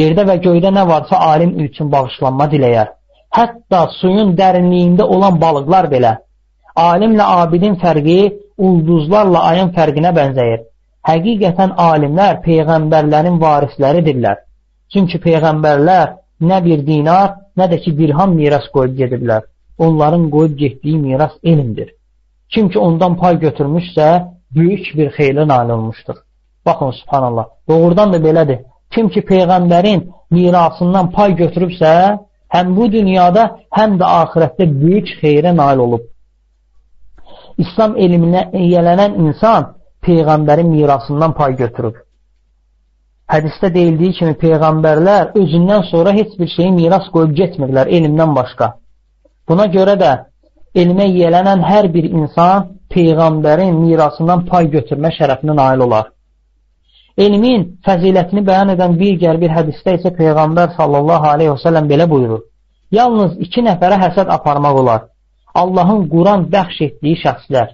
Yerdə 0.00 0.26
və 0.28 0.36
göydə 0.46 0.72
nə 0.76 0.84
varsa 0.88 1.16
alim 1.32 1.54
üçün 1.66 1.88
bağışlanma 1.92 2.48
diləyər. 2.52 2.92
Hətta 3.36 3.80
suyun 4.00 4.34
dərinliyində 4.36 5.04
olan 5.14 5.40
balıqlar 5.40 5.88
belə. 5.94 6.12
Alimlə 6.76 7.24
abidin 7.42 7.78
fərqi 7.82 8.20
ulduzlarla 8.58 9.40
ayın 9.50 9.72
fərqinə 9.76 10.12
bənzəyir. 10.18 10.60
Həqiqətən 11.08 11.74
alimlər 11.88 12.42
peyğəmbərlərin 12.46 13.38
varisləridirlər. 13.42 14.36
Çünki 14.92 15.18
peyğəmbərlər 15.26 16.12
nə 16.50 16.58
bir 16.64 16.84
dinar, 16.86 17.34
nə 17.58 17.66
də 17.70 17.80
ki 17.84 17.96
dirham 17.98 18.36
miras 18.38 18.68
qoyub 18.74 18.94
gediblər. 19.00 19.42
Onların 19.78 20.28
qoyub 20.30 20.58
getdiyi 20.58 20.98
miras 20.98 21.34
elmdir. 21.42 21.94
Kim 22.52 22.68
ki 22.68 22.78
ondan 22.78 23.16
pay 23.16 23.38
götürmüşsə, 23.46 24.08
böyük 24.56 24.92
bir 24.98 25.10
xeylə 25.16 25.48
nail 25.48 25.70
olmuşdur. 25.76 26.16
Baxın, 26.66 26.90
subhanallah, 27.00 27.46
doğrudan 27.68 28.12
da 28.12 28.18
belədir. 28.26 28.58
Kim 28.90 29.08
ki 29.08 29.20
Peyğəmbərin 29.20 30.00
mirasından 30.30 31.10
pay 31.16 31.34
götürübsə, 31.42 31.92
həm 32.54 32.74
bu 32.76 32.92
dünyada, 32.92 33.44
həm 33.78 33.96
də 34.00 34.06
ahirətdə 34.22 34.68
böyük 34.82 35.14
xeyrə 35.20 35.56
nail 35.56 35.78
olub. 35.86 36.04
İslam 37.58 37.96
elminə 37.96 38.42
yiyələnən 38.52 39.16
insan 39.24 39.72
Peyğəmbərin 40.06 40.68
mirasından 40.76 41.32
pay 41.38 41.56
götürüb. 41.56 41.96
Hədisdə 43.32 43.70
deyildiyi 43.74 44.12
kimi 44.18 44.34
Peyğəmbərlər 44.44 45.36
özündən 45.40 45.84
sonra 45.90 46.12
heç 46.12 46.32
bir 46.40 46.48
şeyi 46.56 46.72
miras 46.78 47.06
qoyub 47.14 47.32
getmirlər 47.40 47.90
elmdən 47.96 48.34
başqa. 48.38 48.68
Buna 49.48 49.66
görə 49.76 49.94
də 50.02 50.10
elmə 50.82 51.06
yiyələnən 51.12 51.62
hər 51.70 51.88
bir 51.94 52.08
insan 52.10 52.72
Peyğəmbərin 52.94 53.78
mirasından 53.84 54.44
pay 54.50 54.68
götürmə 54.74 55.12
şərəfinə 55.18 55.56
nail 55.56 55.84
olar. 55.86 56.10
Elmin 57.24 57.64
fəzilətini 57.86 58.42
bəyan 58.48 58.72
edən 58.74 58.96
digər 59.00 59.38
bir 59.40 59.52
hədisdə 59.56 59.98
isə 59.98 60.12
Peyğəmbər 60.18 60.74
sallallahu 60.78 61.28
aleyhi 61.34 61.52
və 61.54 61.60
səlləm 61.64 61.88
belə 61.92 62.08
buyurur. 62.10 62.42
Yalnız 62.98 63.38
iki 63.46 63.64
nəfərə 63.68 63.98
həsəd 64.04 64.32
aparmaq 64.36 64.80
olar. 64.82 65.00
Allahın 65.54 66.08
Quran 66.14 66.46
bəxş 66.54 66.78
etdiyi 66.86 67.20
şəxslər. 67.24 67.68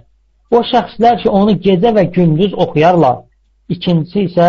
O 0.51 0.61
şəxslər 0.71 1.21
ki, 1.21 1.29
onu 1.29 1.55
gecə 1.65 1.93
və 1.97 2.03
gündüz 2.15 2.53
oxuyarlar. 2.53 3.23
İkincisi 3.69 4.25
isə 4.29 4.47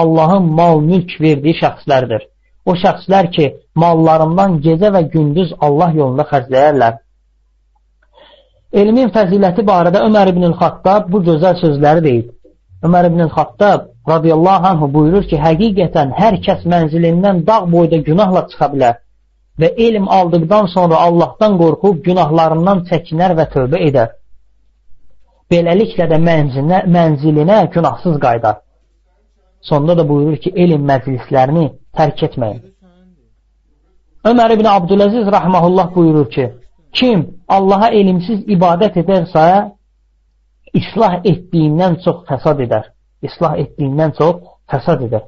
Allahın 0.00 0.48
mal-mülk 0.58 1.14
verdiyi 1.20 1.56
şəxslərdir. 1.62 2.26
O 2.68 2.74
şəxslər 2.82 3.30
ki, 3.36 3.46
mallarından 3.82 4.58
gecə 4.66 4.92
və 4.96 5.02
gündüz 5.14 5.54
Allah 5.60 5.94
yolunda 6.00 6.26
xərcləyərlər. 6.32 6.98
Elmin 8.80 9.08
fəziləti 9.14 9.64
barədə 9.64 10.02
Ömər 10.04 10.28
ibn-i 10.34 10.52
Xattab 10.60 11.08
bu 11.12 11.22
gözəl 11.30 11.56
sözləri 11.62 12.04
deyib. 12.04 12.26
Ömər 12.84 13.08
ibn 13.08 13.24
Xattab 13.32 13.88
radiyallahu 14.08 14.66
anhu 14.72 14.92
buyurur 14.92 15.24
ki, 15.30 15.40
həqiqətən 15.46 16.12
hər 16.20 16.36
kəs 16.44 16.66
mənzilindən 16.72 17.46
dağ 17.48 17.62
boyda 17.72 18.04
günahla 18.08 18.44
çıxa 18.50 18.68
bilər 18.74 19.00
və 19.60 19.72
elm 19.86 20.06
aldıqdan 20.18 20.66
sonra 20.74 20.96
Allahdan 21.06 21.56
qorxub 21.62 22.04
günahlarından 22.08 22.84
çəkinər 22.90 23.34
və 23.38 23.48
tövbə 23.54 23.80
edər. 23.88 24.12
Beləliklə 25.52 26.08
də 26.10 26.18
mənzilinə, 26.20 26.82
mənzilinə 26.94 27.58
günahsız 27.72 28.18
qaydar. 28.20 28.60
Sonda 29.68 29.96
da 29.98 30.04
buyurur 30.08 30.36
ki, 30.42 30.52
elm 30.64 30.84
məclislərini 30.90 31.64
tərk 31.96 32.22
etməyin. 32.28 32.60
Ömər 34.28 34.52
ibn 34.56 34.68
Abdüləziz 34.68 35.30
rahməhullah 35.36 35.88
buyurur 35.94 36.28
ki, 36.34 36.50
kim 36.92 37.24
Allaha 37.48 37.88
elmsiz 38.00 38.44
ibadət 38.54 39.00
edərsə, 39.02 39.46
islah 40.80 41.18
etdiyindən 41.24 41.98
çox 42.04 42.22
fəsad 42.28 42.62
edər. 42.66 42.92
İslah 43.24 43.56
etdiyindən 43.64 44.14
çox 44.20 44.44
fəsad 44.70 45.02
edər. 45.08 45.24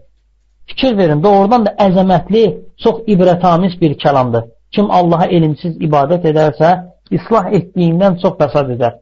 Fikir 0.71 0.97
verin, 0.99 1.23
doğrudan 1.25 1.65
da 1.67 1.73
əzəmətli, 1.87 2.45
çox 2.85 3.07
ibrətamiz 3.15 3.81
bir 3.81 3.97
kəlamdır. 4.03 4.50
Kim 4.75 4.91
Allaha 4.91 5.27
elmsiz 5.27 5.81
ibadət 5.87 6.29
edərsə, 6.31 6.75
islah 7.11 7.49
etdiyindən 7.59 8.21
çox 8.23 8.37
fəsad 8.43 8.77
edər. 8.77 9.00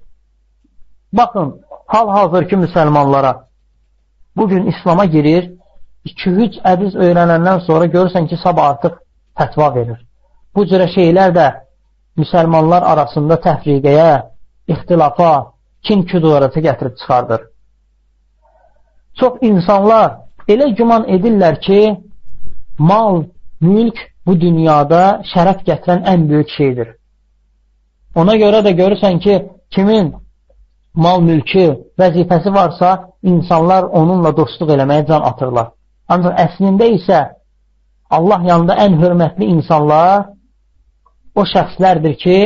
Baxın, 1.12 1.61
hal-hazır 1.87 2.49
ki, 2.49 2.57
müsəlmanlara 2.57 3.37
bugün 4.37 4.67
İslama 4.67 5.05
girir, 5.05 5.53
2-3 6.07 6.61
ədiz 6.73 6.97
öyrənəndən 7.05 7.61
sonra 7.67 7.85
görürsən 7.85 8.29
ki, 8.29 8.37
sabah 8.37 8.69
artıq 8.73 8.99
fətva 9.38 9.75
verir. 9.75 9.99
Bu 10.55 10.65
cürə 10.65 10.88
şeylər 10.97 11.33
də 11.38 11.47
müsəlmanlar 12.21 12.83
arasında 12.93 13.41
təfriqəyə, 13.47 14.11
ixtilafa, 14.69 15.33
kin 15.83 16.03
küdurata 16.03 16.61
gətirib 16.61 16.97
çıxardır. 17.00 17.41
Çox 19.21 19.33
insanlar 19.41 20.11
elə 20.49 20.71
güman 20.77 21.09
edirlər 21.09 21.61
ki, 21.61 21.81
mal, 22.79 23.25
mülk 23.61 23.99
bu 24.27 24.41
dünyada 24.41 25.03
şərəf 25.33 25.65
gətirən 25.69 26.05
ən 26.12 26.29
böyük 26.31 26.50
şeydir. 26.57 26.88
Ona 28.15 28.37
görə 28.37 28.61
də 28.67 28.77
görürsən 28.81 29.21
ki, 29.25 29.43
kimin 29.71 30.15
mal 30.95 31.21
mülkü, 31.21 31.66
vəzifəsi 31.99 32.54
varsa, 32.54 32.90
insanlar 33.23 33.85
onunla 34.00 34.37
dostluq 34.37 34.73
eləməyə 34.76 35.07
can 35.09 35.23
atırlar. 35.23 35.73
Ancaq 36.09 36.35
əslində 36.47 36.88
isə 36.97 37.21
Allah 38.11 38.40
yanında 38.50 38.75
ən 38.85 38.97
hörmətli 39.02 39.50
insanlar 39.54 40.30
o 41.35 41.45
şəxslərdir 41.45 42.14
ki, 42.23 42.38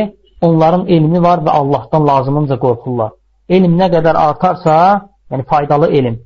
onların 0.43 0.87
elmi 0.89 1.23
var 1.23 1.39
və 1.47 1.51
Allahdan 1.51 2.07
lazımınca 2.07 2.59
qorxurlar 2.59 3.13
elm 3.49 3.77
nə 3.79 3.89
qədər 3.93 4.17
artarsa, 4.17 4.75
yəni 5.33 5.47
faydalı 5.51 5.91
elm, 5.99 6.19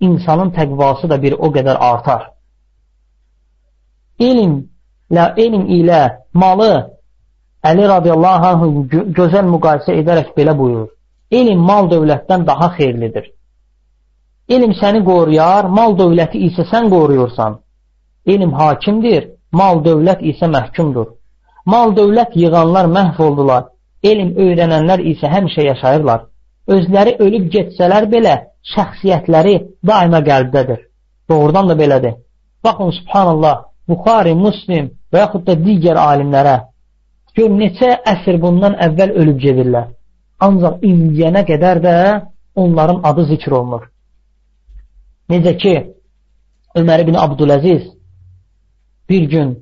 insanın 0.00 0.50
təqvası 0.56 1.10
da 1.10 1.20
bir 1.22 1.36
o 1.38 1.50
qədər 1.54 1.78
artar. 1.90 2.30
Elmlə, 4.20 5.26
elm 5.44 5.66
ilə 5.80 6.02
malı 6.34 6.72
Əli 7.68 7.88
radiyallahu 7.90 8.44
anh 8.48 8.60
gözəl 9.16 9.48
müqayisə 9.50 9.96
edərək 9.98 10.28
belə 10.36 10.52
buyurur. 10.54 10.92
Elm 11.32 11.60
mal 11.70 11.90
dövlətdən 11.90 12.46
daha 12.46 12.70
xeyirlidir. 12.76 13.26
Elm 14.48 14.72
səni 14.80 15.02
qoruyar, 15.04 15.68
mal 15.68 15.96
dövləti 15.98 16.40
isə 16.48 16.64
sən 16.70 16.88
qoruyursan. 16.94 17.58
Elm 18.26 18.52
hakimdir, 18.60 19.30
mal 19.52 19.84
dövlət 19.84 20.24
isə 20.32 20.48
məhkumdur. 20.54 21.12
Mal 21.66 21.92
dövlət 21.98 22.36
yığanlar 22.42 22.88
məhv 22.96 23.20
oldular, 23.26 23.68
elm 24.02 24.32
öyrənənlər 24.44 25.04
isə 25.12 25.28
həmişə 25.34 25.68
yaşayırlar 25.72 26.28
özləri 26.74 27.16
ölüb 27.24 27.48
getsələr 27.54 28.06
belə 28.12 28.34
şəxsiyyətləri 28.74 29.54
daima 29.90 30.20
qəlbdədir. 30.28 30.80
Doğrudan 31.30 31.68
da 31.70 31.76
belədir. 31.78 32.14
Baxın, 32.64 32.90
subhanallah, 32.98 33.64
Buxari, 33.88 34.34
Muslim 34.34 34.90
və 35.12 35.24
yaxud 35.24 35.46
da 35.48 35.54
digər 35.66 36.00
alimlərə 36.00 36.56
gör 37.36 37.52
neçə 37.60 37.94
əsr 38.12 38.40
bundan 38.42 38.74
əvvəl 38.86 39.14
ölüb 39.22 39.38
gedirlər. 39.44 39.86
Ancaq 40.40 40.84
indiyənə 40.86 41.44
qədər 41.46 41.80
də 41.82 41.94
onların 42.54 43.00
adı 43.10 43.24
zikr 43.32 43.56
olunur. 43.58 43.88
Necə 45.30 45.56
ki, 45.62 45.74
Ömər 46.78 47.02
ibn 47.02 47.16
Abdüləziz 47.18 47.88
bir 49.08 49.22
gün 49.30 49.56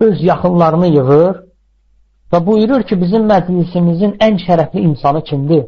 öz 0.00 0.22
yaxınlarını 0.22 0.86
yığır 0.86 1.46
Və 2.32 2.40
buyurur 2.46 2.82
ki, 2.88 2.98
bizim 2.98 3.26
məclisimizin 3.30 4.16
ən 4.26 4.38
şərəfli 4.42 4.82
insanı 4.88 5.22
kimdir? 5.28 5.66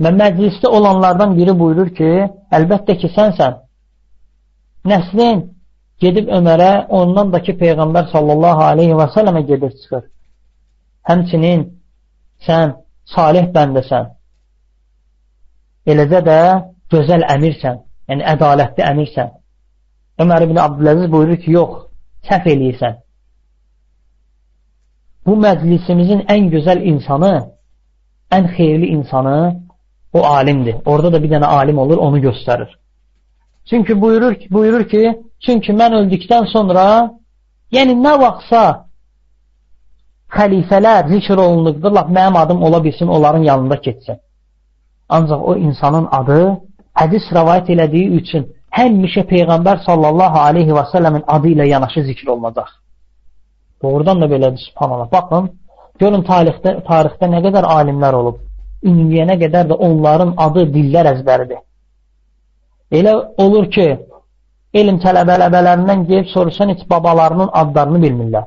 Və 0.00 0.10
məclisdə 0.20 0.70
olanlardan 0.78 1.34
biri 1.36 1.52
buyurur 1.58 1.90
ki, 1.98 2.10
əlbəttə 2.58 2.96
ki, 3.02 3.10
sənsən. 3.16 3.58
Nəslin 4.88 5.44
gedib 6.00 6.32
Ömərə, 6.38 6.86
ondan 7.00 7.32
da 7.34 7.42
ki, 7.44 7.56
Peyğəmbər 7.60 8.08
sallallahu 8.14 8.64
aleyhi 8.70 8.96
və 9.00 9.08
sələmə 9.16 9.44
gedir 9.50 9.76
çıxır. 9.82 10.06
Həmçinin 11.10 11.66
sən 12.46 12.76
salih 13.14 13.48
bəndəsən. 13.56 14.10
Eləcə 15.90 16.20
də 16.28 16.40
gözəl 16.92 17.26
əmirsən, 17.36 17.80
yəni 18.10 18.28
ədalətli 18.34 18.84
əmirsən. 18.90 19.32
Ömər 20.22 20.46
ibn 20.46 20.60
Abdüləziz 20.66 21.10
buyurur 21.12 21.40
ki, 21.42 21.56
yox, 21.58 21.88
səhv 22.28 22.52
eləyirsən 22.54 23.00
bu 25.26 25.36
məclisimizin 25.40 26.24
ən 26.34 26.48
gözəl 26.52 26.82
insanı, 26.92 27.34
ən 28.36 28.48
xeyirli 28.56 28.86
insanı 28.86 29.60
o 30.12 30.24
alimdir. 30.24 30.76
Orada 30.84 31.12
da 31.12 31.22
bir 31.22 31.30
dənə 31.30 31.46
alim 31.46 31.78
olur, 31.78 31.96
onu 31.96 32.18
göstərir. 32.18 32.68
Çünki 33.70 34.00
buyurur 34.00 34.34
ki, 34.34 34.48
buyurur 34.50 34.88
ki, 34.88 35.22
çünki 35.40 35.72
mən 35.72 35.96
öldükdən 36.00 36.46
sonra, 36.52 36.84
yəni 37.72 37.96
nə 38.04 38.18
vaxtsa 38.20 38.83
xəlifələr 40.36 41.08
zikr 41.12 41.38
olunduqda, 41.46 41.88
laf 41.98 42.08
mənim 42.16 42.36
adım 42.42 42.62
ola 42.66 42.84
bilsin, 42.84 43.08
onların 43.16 43.42
yanında 43.50 43.80
keçsin. 43.80 44.16
Ancaq 45.08 45.40
o 45.50 45.56
insanın 45.56 46.06
adı 46.20 46.40
hədis 47.00 47.26
rəvayət 47.36 47.68
elədiyi 47.74 48.08
üçün 48.20 48.46
həmişə 48.78 49.22
Peyğəmbər 49.32 49.84
sallallahu 49.88 50.38
aleyhi 50.48 50.72
və 50.78 50.84
səlləmin 50.92 51.24
adı 51.34 51.48
ilə 51.54 51.66
yanaşı 51.74 52.02
zikr 52.08 52.32
olunacaq. 52.34 52.70
Doğrudan 53.82 54.20
da 54.22 54.26
belədir, 54.32 54.62
subhanallah. 54.68 55.10
Baxın, 55.12 55.50
görün 56.00 56.22
tarixdə, 56.30 56.70
tarixdə 56.88 57.28
nə 57.34 57.42
qədər 57.46 57.68
alimlər 57.76 58.16
olub. 58.20 58.40
İndiyənə 58.90 59.36
qədər 59.42 59.68
də 59.70 59.76
onların 59.88 60.34
adı 60.46 60.64
dillər 60.76 61.10
əzbəridir. 61.14 61.60
Elə 62.98 63.14
olur 63.44 63.70
ki, 63.74 63.86
elm 64.80 64.98
tələbələbələrindən 65.04 66.06
gelib 66.10 66.28
soruşsan, 66.34 66.74
heç 66.74 66.82
babalarının 66.90 67.50
adlarını 67.52 68.00
bilmirlər. 68.06 68.44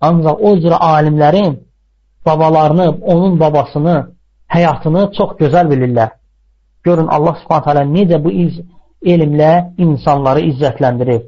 Ancaq 0.00 0.40
o 0.40 0.54
cürə 0.56 0.78
alimlərin 0.80 1.58
babalarını, 2.26 2.88
onun 3.12 3.40
babasını, 3.40 3.96
həyatını 4.54 5.10
çox 5.16 5.36
gözəl 5.40 5.68
bilirlər. 5.72 6.14
Görün, 6.84 7.08
Allah 7.16 7.36
subhanət 7.42 7.68
hələ 7.70 7.84
necə 7.94 8.20
bu 8.24 8.32
elmlə 9.12 9.52
insanları 9.78 10.44
izzətləndirir. 10.50 11.22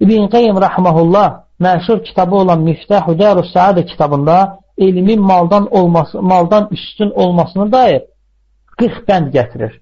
İbn 0.00 0.28
Qeym 0.34 0.58
rəhməhullah 0.62 1.28
məşhur 1.62 2.02
kitabı 2.06 2.36
olan 2.42 2.62
Miftəhu 2.68 3.14
Dərus 3.18 3.50
Səadə 3.54 3.84
kitabında 3.86 4.58
elmin 4.78 5.20
maldan 5.20 5.66
olması, 5.74 6.22
maldan 6.22 6.68
üstün 6.70 7.10
olmasına 7.10 7.72
dair 7.72 8.02
40 8.78 9.08
bənd 9.08 9.30
gətirir. 9.36 9.72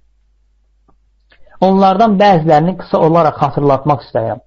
Onlardan 1.61 2.17
bəzilərini 2.21 2.77
qısa 2.81 2.99
olaraq 2.99 3.37
xatırlatmaq 3.43 4.05
istəyirəm. 4.07 4.41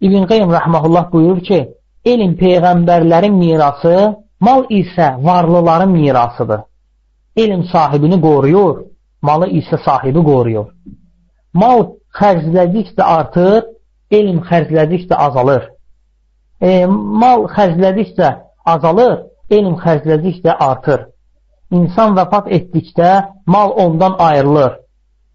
İbn 0.00 0.26
Qeym 0.30 0.52
rəhməhullah 0.56 1.12
buyurur 1.12 1.40
ki, 1.48 1.60
elm 2.04 2.32
peyğəmbərlərin 2.40 3.36
mirası, 3.42 4.14
mal 4.40 4.64
isə 4.70 5.14
varlıların 5.24 5.90
mirasıdır. 5.90 6.60
Elm 7.36 7.64
sahibini 7.72 8.20
qoruyur, 8.20 8.84
malı 9.22 9.48
isə 9.60 9.80
sahibi 9.84 10.22
qoruyur. 10.30 10.66
Mal 11.54 11.86
xərclədikcə 12.18 13.02
artır, 13.18 13.62
elm 14.10 14.42
xərclədikcə 14.48 15.14
azalır 15.26 15.74
e, 16.64 16.86
mal 17.22 17.46
xərclədikcə 17.54 18.30
azalır, 18.74 19.18
elm 19.50 19.76
xərclədikcə 19.82 20.56
artır. 20.68 21.08
İnsan 21.74 22.14
vəfat 22.18 22.50
etdikdə 22.56 23.10
mal 23.46 23.74
ondan 23.84 24.16
ayrılır. 24.18 24.78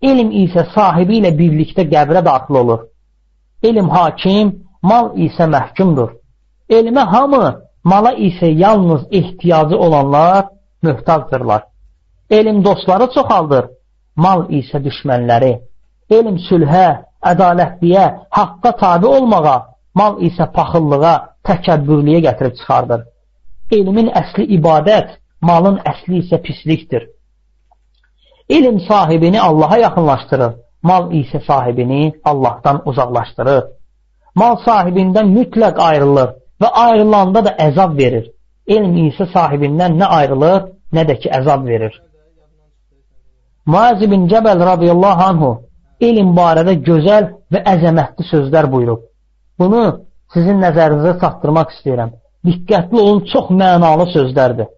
Elm 0.01 0.31
isə 0.43 0.65
sahibi 0.73 1.19
ilə 1.19 1.33
birlikdə 1.35 1.85
qəbrə 1.91 2.23
daxil 2.25 2.61
olur. 2.61 2.85
Elm 3.63 3.89
hakim, 3.91 4.53
mal 4.81 5.11
isə 5.27 5.49
məhkumdur. 5.51 6.15
Elmə 6.69 7.01
hamı, 7.01 7.45
mala 7.83 8.11
isə 8.13 8.45
yalnız 8.45 9.01
ehtiyacı 9.11 9.77
olanlar 9.77 10.45
möhtacdırlar. 10.81 11.63
Elm 12.29 12.63
dostları 12.65 13.07
çoxaldır, 13.15 13.65
mal 14.15 14.43
isə 14.59 14.77
düşmənləri. 14.85 15.53
Elm 16.17 16.37
sülhə, 16.49 16.87
ədalətliyə, 17.31 18.05
haqqa 18.37 18.71
tabi 18.81 19.07
olmağa, 19.07 19.57
mal 19.95 20.19
isə 20.27 20.45
paxıllığa, 20.57 21.15
təkəbbürlüyə 21.47 22.21
gətirib 22.27 22.55
çıxardır. 22.59 23.05
Elmin 23.71 24.11
əsli 24.21 24.45
ibadət, 24.57 25.15
malın 25.41 25.79
əsli 25.91 26.21
isə 26.23 26.41
pislikdir. 26.45 27.07
İlm 28.49 28.79
sahibini 28.79 29.41
Allaha 29.41 29.77
yaxınlaşdırır, 29.77 30.53
mal 30.83 31.09
isə 31.21 31.41
sahibini 31.47 32.13
Allahdan 32.23 32.81
uzaqlaşdırır. 32.89 33.63
Mal 34.35 34.55
sahibindən 34.65 35.33
mütləq 35.37 35.81
ayrılır 35.89 36.29
və 36.61 36.69
ayrılanda 36.85 37.45
da 37.47 37.55
əzab 37.67 37.97
verir. 37.97 38.29
Elm 38.67 38.95
isə 39.07 39.29
sahibindən 39.33 39.97
nə 40.01 40.07
ayrılır, 40.19 40.61
nə 40.93 41.05
də 41.09 41.17
ki 41.21 41.31
əzab 41.39 41.65
verir. 41.65 41.93
Muaz 43.65 44.01
ibn 44.03 44.27
Cəbəl 44.31 44.61
radiyallahu 44.71 45.23
anhu 45.31 45.49
elm 46.01 46.31
barədə 46.37 46.73
gözəl 46.87 47.25
və 47.53 47.59
əzəmətli 47.73 48.25
sözlər 48.31 48.69
buyurub. 48.71 49.03
Bunu 49.59 49.83
sizin 50.33 50.61
nəzərinizə 50.63 51.19
çatdırmaq 51.21 51.73
istəyirəm. 51.75 52.13
Diqqətli 52.47 53.01
olun, 53.03 53.25
çox 53.33 53.49
mənalı 53.61 54.07
sözlərdir. 54.15 54.69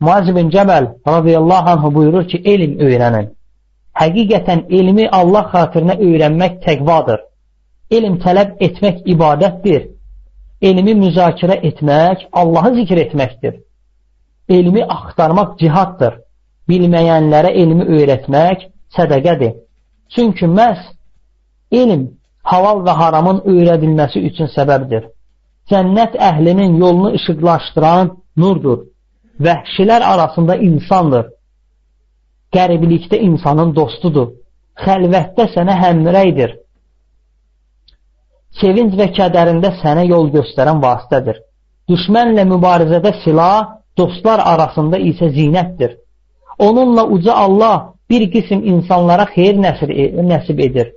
Muaz 0.00 0.28
ibn 0.32 0.48
Cəbəl 0.54 0.88
radiyallahu 1.14 1.70
anhu 1.74 1.94
buyurur 1.94 2.24
ki, 2.30 2.42
elm 2.52 2.78
öyrənin. 2.86 3.28
Həqiqətən 4.00 4.64
elmi 4.78 5.08
Allah 5.20 5.44
xatirinə 5.54 5.98
öyrənmək 6.06 6.62
təqvadır. 6.66 7.20
Elm 7.96 8.16
tələb 8.24 8.56
etmək 8.66 9.02
ibadətdir. 9.14 9.82
Elmi 10.62 10.94
müzakirə 10.94 11.56
etmək 11.68 12.28
Allahı 12.32 12.74
zikr 12.74 13.00
etməkdir. 13.06 13.54
Elmi 14.48 14.84
axtarmaq 14.96 15.56
cihaddır. 15.60 16.20
Bilməyənlərə 16.70 17.50
elmi 17.62 17.86
öyrətmək 17.96 18.68
sədəqədir. 18.96 19.56
Çünki 20.14 20.46
məhz 20.46 20.82
elm 21.72 22.04
halal 22.50 22.84
və 22.86 22.94
haramın 23.00 23.42
öyrədilməsi 23.52 24.22
üçün 24.28 24.50
səbəbdir. 24.54 25.08
Cənnət 25.70 26.16
əhlinin 26.28 26.78
yolunu 26.82 27.12
işıqlaşdıran 27.18 28.12
nurdur. 28.36 28.86
Vəhşilər 29.40 30.02
arasında 30.12 30.56
insandır. 30.68 31.26
Qəriblikdə 32.54 33.18
insanın 33.28 33.74
dostudur. 33.74 34.34
Xəlvətdə 34.84 35.48
sənə 35.54 35.74
həmrəydir. 35.82 36.58
Sevinc 38.60 38.96
və 38.98 39.08
kədərində 39.16 39.72
sənə 39.80 40.04
yol 40.08 40.28
göstərən 40.34 40.82
vasitədir. 40.82 41.40
Düşmənlə 41.90 42.44
mübarizədə 42.48 43.14
silah, 43.24 43.78
dostlar 43.98 44.42
arasında 44.52 45.00
isə 45.10 45.30
zinətdir. 45.36 45.96
Onunla 46.58 47.06
uca 47.14 47.34
Allah 47.34 47.76
bir 48.10 48.28
qism 48.32 48.60
insanlara 48.72 49.26
xeyir 49.34 49.56
nəsib 50.32 50.60
edir 50.66 50.92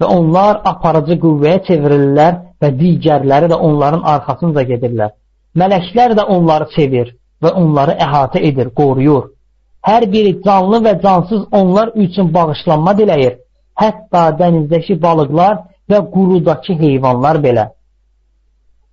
və 0.00 0.06
onlar 0.16 0.60
aparıcı 0.70 1.16
qüvvəyə 1.22 1.62
çevrilirlər 1.68 2.36
və 2.62 2.68
digərləri 2.80 3.48
də 3.52 3.56
onların 3.68 4.04
arxasınca 4.12 4.62
gedirlər. 4.70 5.10
Mələklər 5.58 6.14
də 6.18 6.26
onları 6.34 6.68
sevir 6.74 7.14
və 7.42 7.50
onları 7.62 7.96
əhatə 8.06 8.42
edir, 8.50 8.70
qoruyur. 8.78 9.32
Hər 9.88 10.06
biri 10.12 10.36
canlı 10.44 10.82
və 10.86 10.94
cansız 11.02 11.46
onlar 11.52 11.92
üçün 12.04 12.32
bağışlanma 12.34 12.94
diləyir. 13.00 13.38
Hətta 13.82 14.24
dənizdəki 14.38 14.98
balıqlar 15.02 15.58
və 15.90 16.02
qurudakı 16.14 16.76
heyvanlar 16.82 17.40
belə. 17.44 17.68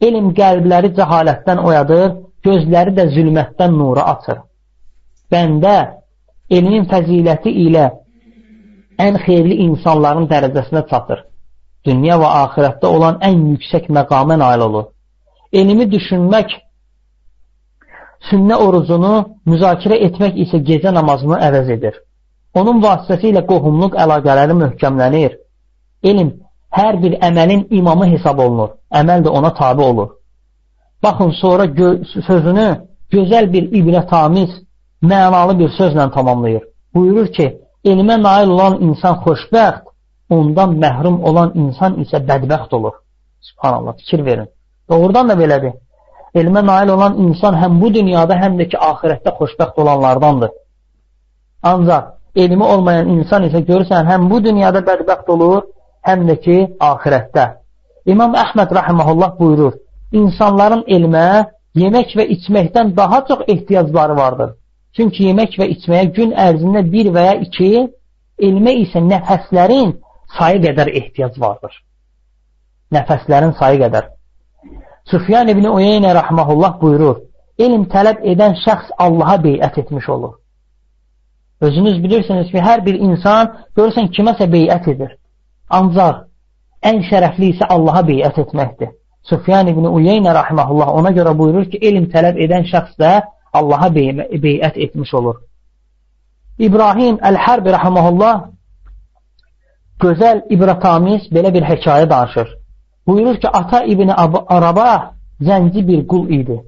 Elm 0.02 0.32
qəlbləri 0.38 0.92
cəhalətdən 0.98 1.62
oyadır, 1.68 2.10
gözləri 2.46 2.96
də 2.98 3.08
zülmətdən 3.16 3.78
nura 3.80 4.08
açır. 4.14 4.42
Bəndə 5.32 5.76
elmin 6.52 6.86
fəziləti 6.92 7.54
ilə 7.68 7.86
ən 9.06 9.18
xeyirli 9.24 9.62
insanların 9.68 10.28
dərəcəsinə 10.32 10.86
çatır. 10.90 11.24
Dünya 11.86 12.18
və 12.22 12.30
axirətdə 12.44 12.92
olan 12.98 13.20
ən 13.24 13.42
yüksək 13.54 13.90
məqamə 13.98 14.38
nail 14.42 14.66
olur. 14.68 14.86
Elmi 15.54 15.86
düşünmək, 15.92 16.56
sünnə 18.30 18.58
orucunu 18.68 19.14
müzakirə 19.50 20.00
etmək 20.08 20.40
isə 20.46 20.62
gecə 20.70 20.94
namazını 20.94 21.38
əvəz 21.50 21.72
edir. 21.78 22.00
Onun 22.56 22.82
vasitəsilə 22.84 23.46
qohumluq 23.52 23.98
əlaqələri 24.04 24.56
möhkəmlənir. 24.62 25.38
Elm 26.04 26.32
hər 26.78 27.02
bir 27.04 27.14
əməlin 27.28 27.68
imamı 27.80 28.08
hesab 28.14 28.40
olunur. 28.46 28.70
Əməl 29.00 29.26
də 29.26 29.30
ona 29.38 29.54
tabi 29.54 29.82
olur. 29.82 30.10
Baxın, 31.04 31.32
sonra 31.42 31.66
gö 31.66 31.90
sözünü 32.28 32.68
gözəl 33.14 33.52
bir 33.54 33.64
ibrətamiz, 33.80 34.52
mənalı 35.12 35.60
bir 35.60 35.70
sözlə 35.80 36.12
tamamlayır. 36.14 36.64
Buyurur 36.94 37.28
ki, 37.38 37.48
elmə 37.92 38.16
nail 38.24 38.50
olan 38.56 38.82
insan 38.88 39.16
xoşbəxt, 39.26 39.84
ondan 40.30 40.76
məhrum 40.84 41.18
olan 41.30 41.52
insan 41.56 42.00
isə 42.04 42.18
bədbəxt 42.30 42.76
olur. 42.78 42.96
Subhanallah, 43.42 43.94
fikir 43.98 44.26
verin. 44.26 44.48
Doğrudan 44.90 45.30
da 45.30 45.36
belədir. 45.42 45.74
Elmə 46.36 46.66
nail 46.66 46.90
olan 46.96 47.14
insan 47.28 47.54
həm 47.62 47.80
bu 47.82 47.94
dünyada, 47.94 48.36
həm 48.44 48.58
də 48.60 48.70
ki, 48.72 48.78
ahirətdə 48.90 49.32
xoşbəxt 49.40 49.80
olanlardandır. 49.82 50.52
Ancaq 51.64 52.04
elmi 52.36 52.64
olmayan 52.64 53.08
insan 53.16 53.48
isə 53.48 53.62
görürsən, 53.70 54.04
həm 54.12 54.30
bu 54.32 54.44
dünyada 54.44 54.82
bədbəxt 54.90 55.30
olur, 55.36 55.64
həm 56.08 56.26
də 56.30 56.36
ki, 56.46 56.58
ahirətdə. 56.89 57.46
İmam 58.06 58.36
Əhməd 58.38 58.74
rahiməhullah 58.78 59.36
buyurur, 59.39 59.80
insanların 60.13 60.86
elmə, 60.98 61.26
yemək 61.76 62.15
və 62.20 62.28
içməkdən 62.36 62.96
daha 62.98 63.26
çox 63.28 63.41
ehtiyacları 63.48 64.15
vardır. 64.18 64.56
Çünki 64.96 65.30
yemək 65.30 65.58
və 65.60 65.70
içməyə 65.76 66.12
gün 66.15 66.32
ərzində 66.48 66.86
bir 66.91 67.12
və 67.15 67.26
ya 67.26 67.36
iki, 67.48 67.88
elmə 68.39 68.76
isə 68.84 69.02
nəfəslərin 69.04 69.96
sayı 70.38 70.62
qədər 70.68 70.91
ehtiyac 71.02 71.39
vardır. 71.39 71.74
Nəfəslərin 72.96 73.56
sayı 73.60 73.82
qədər. 73.84 74.12
Süfyan 75.12 75.50
ibn 75.52 75.68
Uyeynə 75.70 76.13
rəhməhullah 76.18 76.80
buyurur, 76.82 77.20
elm 77.60 77.86
tələb 77.91 78.24
edən 78.32 78.56
şəxs 78.63 78.96
Allaha 78.98 79.38
beyət 79.44 79.80
etmiş 79.84 80.10
olur. 80.10 80.34
Özünüz 81.62 82.04
bilirsiniz 82.04 82.52
ki, 82.52 82.60
hər 82.60 82.86
bir 82.86 82.98
insan 83.00 83.52
görürsən 83.78 84.10
kiməsə 84.15 84.48
beyət 84.52 84.89
edir. 84.94 85.15
Ancaq 85.69 86.25
ən 86.86 87.01
şərəfli 87.10 87.54
isə 87.56 87.67
Allaha 87.69 88.04
beyət 88.08 88.39
etməkdir. 88.43 88.91
Süfyan 89.30 89.67
ibn 89.71 89.88
Uyeynə 89.89 90.34
rəhməhullah 90.38 90.91
ona 90.99 91.12
görə 91.12 91.34
buyurur 91.38 91.65
ki, 91.71 91.80
elm 91.82 92.06
tələb 92.13 92.38
edən 92.45 92.67
şəxs 92.69 92.99
də 93.01 93.13
Allaha 93.54 93.89
beyət 93.89 94.78
etmiş 94.86 95.13
olur. 95.13 95.39
İbrahim 96.60 97.17
Əl-Hərbi 97.30 97.73
rəhməhullah 97.75 98.36
gözəl 100.04 100.45
ibrətamiz 100.56 101.28
belə 101.34 101.54
bir 101.56 101.65
hekayə 101.71 102.10
danışır. 102.10 102.47
Buyurur 103.08 103.41
ki, 103.41 103.47
Ata 103.49 103.84
İbni 103.84 104.13
Araba 104.13 105.15
zənci 105.41 105.88
bir 105.88 106.08
qul 106.08 106.30
idi. 106.30 106.62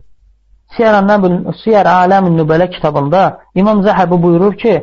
Siyər 0.76 1.88
Aləmin 1.88 2.36
Nübələ 2.40 2.70
kitabında 2.74 3.40
İmam 3.56 3.82
Zəhəbi 3.86 4.22
buyurur 4.24 4.58
ki, 4.58 4.76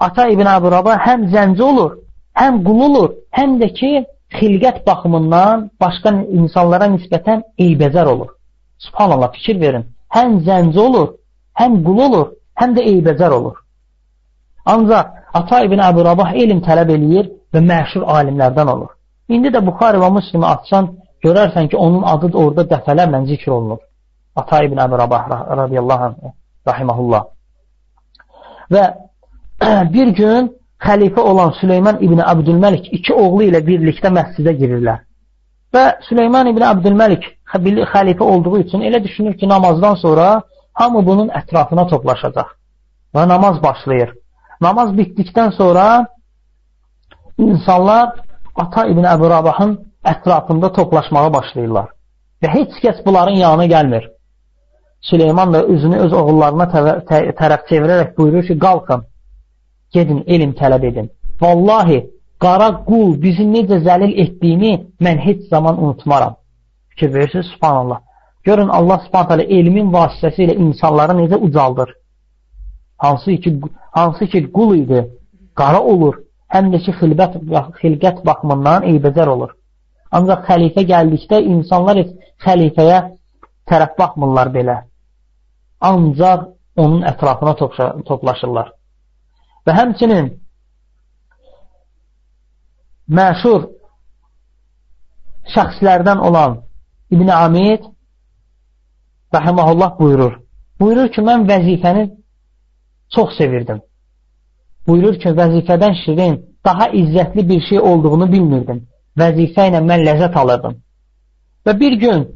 Ata 0.00 0.28
İbni 0.28 0.48
Araba 0.48 0.94
həm 1.06 1.28
zənci 1.34 1.62
olur, 1.62 2.03
həm 2.40 2.62
qul 2.66 2.80
olur, 2.88 3.10
həm 3.38 3.58
də 3.62 3.68
ki, 3.78 3.92
xilqət 4.38 4.84
baxımından 4.86 5.68
başqa 5.80 6.14
insanlara 6.38 6.88
nisbətən 6.94 7.44
eybəcər 7.66 8.06
olur. 8.14 8.30
Subhanallah, 8.86 9.32
fikir 9.36 9.60
verin. 9.60 9.84
Həm 10.16 10.40
zənci 10.46 10.78
olur, 10.86 11.08
həm 11.60 11.82
qul 11.86 12.00
olur, 12.06 12.26
həm 12.60 12.74
də 12.76 12.86
eybəcər 12.92 13.30
olur. 13.38 13.60
Ancaq 14.74 15.06
Ata 15.34 15.64
ibn 15.66 15.80
Əbu 15.82 16.04
Rabah 16.06 16.30
elm 16.42 16.60
tələb 16.62 16.92
eləyir 16.94 17.30
və 17.52 17.60
məşhur 17.70 18.04
alimlərdən 18.16 18.68
olur. 18.74 18.92
İndi 19.34 19.50
də 19.54 19.60
Buxari 19.66 19.98
və 19.98 20.10
Müslimi 20.14 20.46
atsan, 20.46 20.92
görərsən 21.24 21.68
ki, 21.70 21.76
onun 21.76 22.04
adı 22.12 22.30
da 22.32 22.38
orada 22.38 22.64
dəfələrlə 22.74 23.24
zikr 23.30 23.50
olunur. 23.56 23.80
Ata 24.36 24.62
ibn 24.66 24.78
Əbu 24.84 24.98
Rabah 25.02 25.24
radiyallahu 25.62 26.04
anh, 26.08 26.34
rahiməhullah. 26.70 27.24
Və 28.74 28.84
bir 29.94 30.14
gün 30.20 30.52
xəlifə 30.86 31.20
olan 31.20 31.50
Süleyman 31.60 32.02
ibn 32.06 32.18
Abdülməlik 32.32 32.90
iki 32.96 33.14
oğlu 33.14 33.48
ilə 33.48 33.60
birlikdə 33.68 34.10
məscidə 34.18 34.52
girirlər. 34.60 35.00
Və 35.74 35.84
Süleyman 36.08 36.50
ibn 36.52 36.62
Abdülməlik 36.62 37.24
xəlifə 37.94 38.22
olduğu 38.22 38.58
üçün 38.64 38.84
elə 38.88 39.02
düşünür 39.04 39.38
ki, 39.38 39.48
namazdan 39.48 39.94
sonra 39.94 40.42
Hamı 40.74 41.06
bunun 41.06 41.28
ətrafına 41.28 41.86
toplaşacaq 41.88 42.48
və 43.14 43.28
namaz 43.28 43.62
başlayır. 43.62 44.14
Namaz 44.60 44.90
bitdikdən 44.98 45.52
sonra 45.54 46.06
insanlar 47.38 48.08
Ata 48.56 48.86
İbn 48.86 49.06
Əbu 49.14 49.30
Rabahın 49.30 49.76
ətrafında 50.04 50.72
toplaşmağa 50.72 51.32
başlayırlar. 51.32 51.88
Və 52.42 52.50
heç 52.56 52.74
kəs 52.82 53.04
bunların 53.06 53.38
yanına 53.44 53.66
gəlmir. 53.66 54.04
Süleyman 55.00 55.54
da 55.54 55.64
üzünü 55.66 55.96
öz 56.06 56.12
oğullarına 56.12 56.66
tərəf 57.40 57.66
çevirərək 57.70 58.16
buyurur 58.18 58.46
ki, 58.48 58.58
qalxın, 58.58 59.04
gedin, 59.96 60.24
elm 60.26 60.52
tələb 60.60 60.84
edin. 60.90 61.10
Vallahi, 61.40 61.98
qara 62.44 62.68
qul 62.88 63.14
bizi 63.24 63.44
necə 63.56 63.80
zəlil 63.88 64.12
etdiyini 64.24 64.72
mən 65.04 65.18
heç 65.26 65.40
zaman 65.52 65.82
unutmaram. 65.82 66.34
Fikir 66.92 67.14
verirsiniz, 67.14 67.46
subhanallah. 67.54 68.00
Görün 68.44 68.68
Allah 68.78 69.00
subhanət 69.06 69.48
elmin 69.58 69.92
vasitəsilə 69.96 70.54
insanları 70.66 71.16
necə 71.22 71.36
ucaldır. 71.46 71.94
Hansı 73.04 73.36
ki, 73.44 73.60
hansı 73.98 74.26
ki 74.26 74.40
qul 74.52 74.74
idi, 74.76 75.00
qara 75.60 75.80
olur, 75.92 76.20
həm 76.54 76.70
də 76.72 76.80
ki 76.84 76.92
xilbət, 77.00 77.38
xilqət 77.80 78.24
baxımından 78.28 78.86
eybəcər 78.90 79.30
olur. 79.34 79.54
Ancaq 80.16 80.44
xəlifə 80.48 80.84
gəldikdə 80.92 81.40
insanlar 81.54 82.02
xəlifəyə 82.44 83.00
tərəf 83.70 83.96
baxmırlar 83.98 84.52
belə. 84.56 84.76
Ancaq 85.80 86.50
onun 86.76 87.02
ətrafına 87.10 87.54
toplaşırlar. 88.10 88.72
Və 89.66 89.72
həmçinin 89.78 90.30
məşhur 93.08 93.68
şəxslərdən 95.54 96.20
olan 96.28 96.60
İbn 97.10 97.28
Amid 97.28 97.82
rəhməhullah 99.34 99.98
buyurur. 99.98 100.38
Buyurur 100.80 101.08
ki, 101.14 101.20
mən 101.28 101.46
vəzifəni 101.48 102.04
çox 103.14 103.36
sevirdim. 103.38 103.80
Buyurur 104.86 105.18
ki, 105.22 105.32
vəzifədən 105.40 105.94
şirin, 106.04 106.40
daha 106.64 106.88
izzətli 107.00 107.48
bir 107.48 107.60
şey 107.68 107.80
olduğunu 107.80 108.32
bilmirdim. 108.32 108.84
Vəzifə 109.18 109.68
ilə 109.70 109.80
mən 109.90 110.04
ləzzət 110.08 110.36
alırdım. 110.42 110.80
Və 111.66 111.78
bir 111.80 111.98
gün 112.04 112.26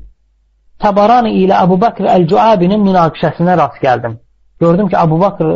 Tabarani 0.79 1.33
ilə 1.43 1.59
Əbu 1.65 1.77
Bakr 1.83 2.07
Əl-Cuabinin 2.07 2.85
münaqişəsinə 2.87 3.57
rast 3.59 3.81
gəldim. 3.83 4.19
Gördüm 4.61 4.89
ki, 4.89 4.97
Əbu 4.97 5.21
Bakr, 5.21 5.49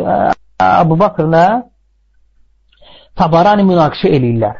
Əbu 0.83 0.97
Bakrlə 1.03 1.45
Tabarani 3.19 3.63
münaqişə 3.67 4.09
eləyirlər. 4.17 4.55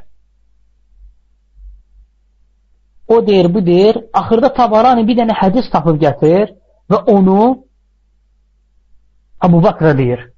O 3.07 3.27
deyir, 3.27 3.49
bu 3.53 3.65
deyir. 3.65 3.97
Axırda 4.13 4.53
Tabarani 4.53 5.07
bir 5.07 5.17
dənə 5.19 5.35
hədis 5.41 5.69
tapıb 5.73 5.97
gətirir 6.01 6.53
və 6.91 6.99
onu 7.15 7.39
Əbu 9.45 9.61
Bakrə 9.65 9.95
deyir. 9.97 10.29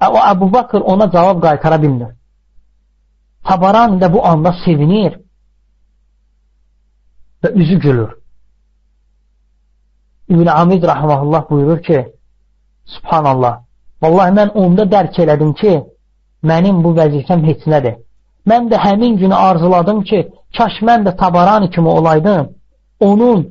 O 0.00 0.18
Əbu 0.32 0.50
Bakr 0.52 0.80
ona 0.92 1.10
cavab 1.12 1.42
qaytara 1.44 1.78
bilmir. 1.82 2.14
Tabarani 3.48 4.00
də 4.02 4.12
bu 4.12 4.24
anda 4.26 4.52
sevinir 4.64 5.20
və 7.42 7.52
üzü 7.62 7.78
gülür. 7.80 8.10
İbn 10.28 10.46
Amid 10.46 10.82
rahmanullah 10.82 11.50
buyurur 11.50 11.82
ki, 11.82 12.12
Subhanallah, 12.84 13.62
vallahi 14.02 14.32
mən 14.38 14.52
onda 14.62 14.84
dərk 14.94 15.18
elədim 15.24 15.52
ki, 15.60 15.72
mənim 16.50 16.82
bu 16.84 16.94
vəzifəm 17.00 17.44
heç 17.48 17.66
nədir. 17.72 17.98
Mən 18.48 18.70
də 18.72 18.78
həmin 18.86 19.16
günü 19.20 19.34
arzuladım 19.34 20.02
ki, 20.08 20.20
kaş 20.56 20.80
mən 20.88 21.04
də 21.06 21.16
tabarani 21.16 21.70
kimi 21.70 21.88
olaydım, 21.88 22.48
onun 23.00 23.46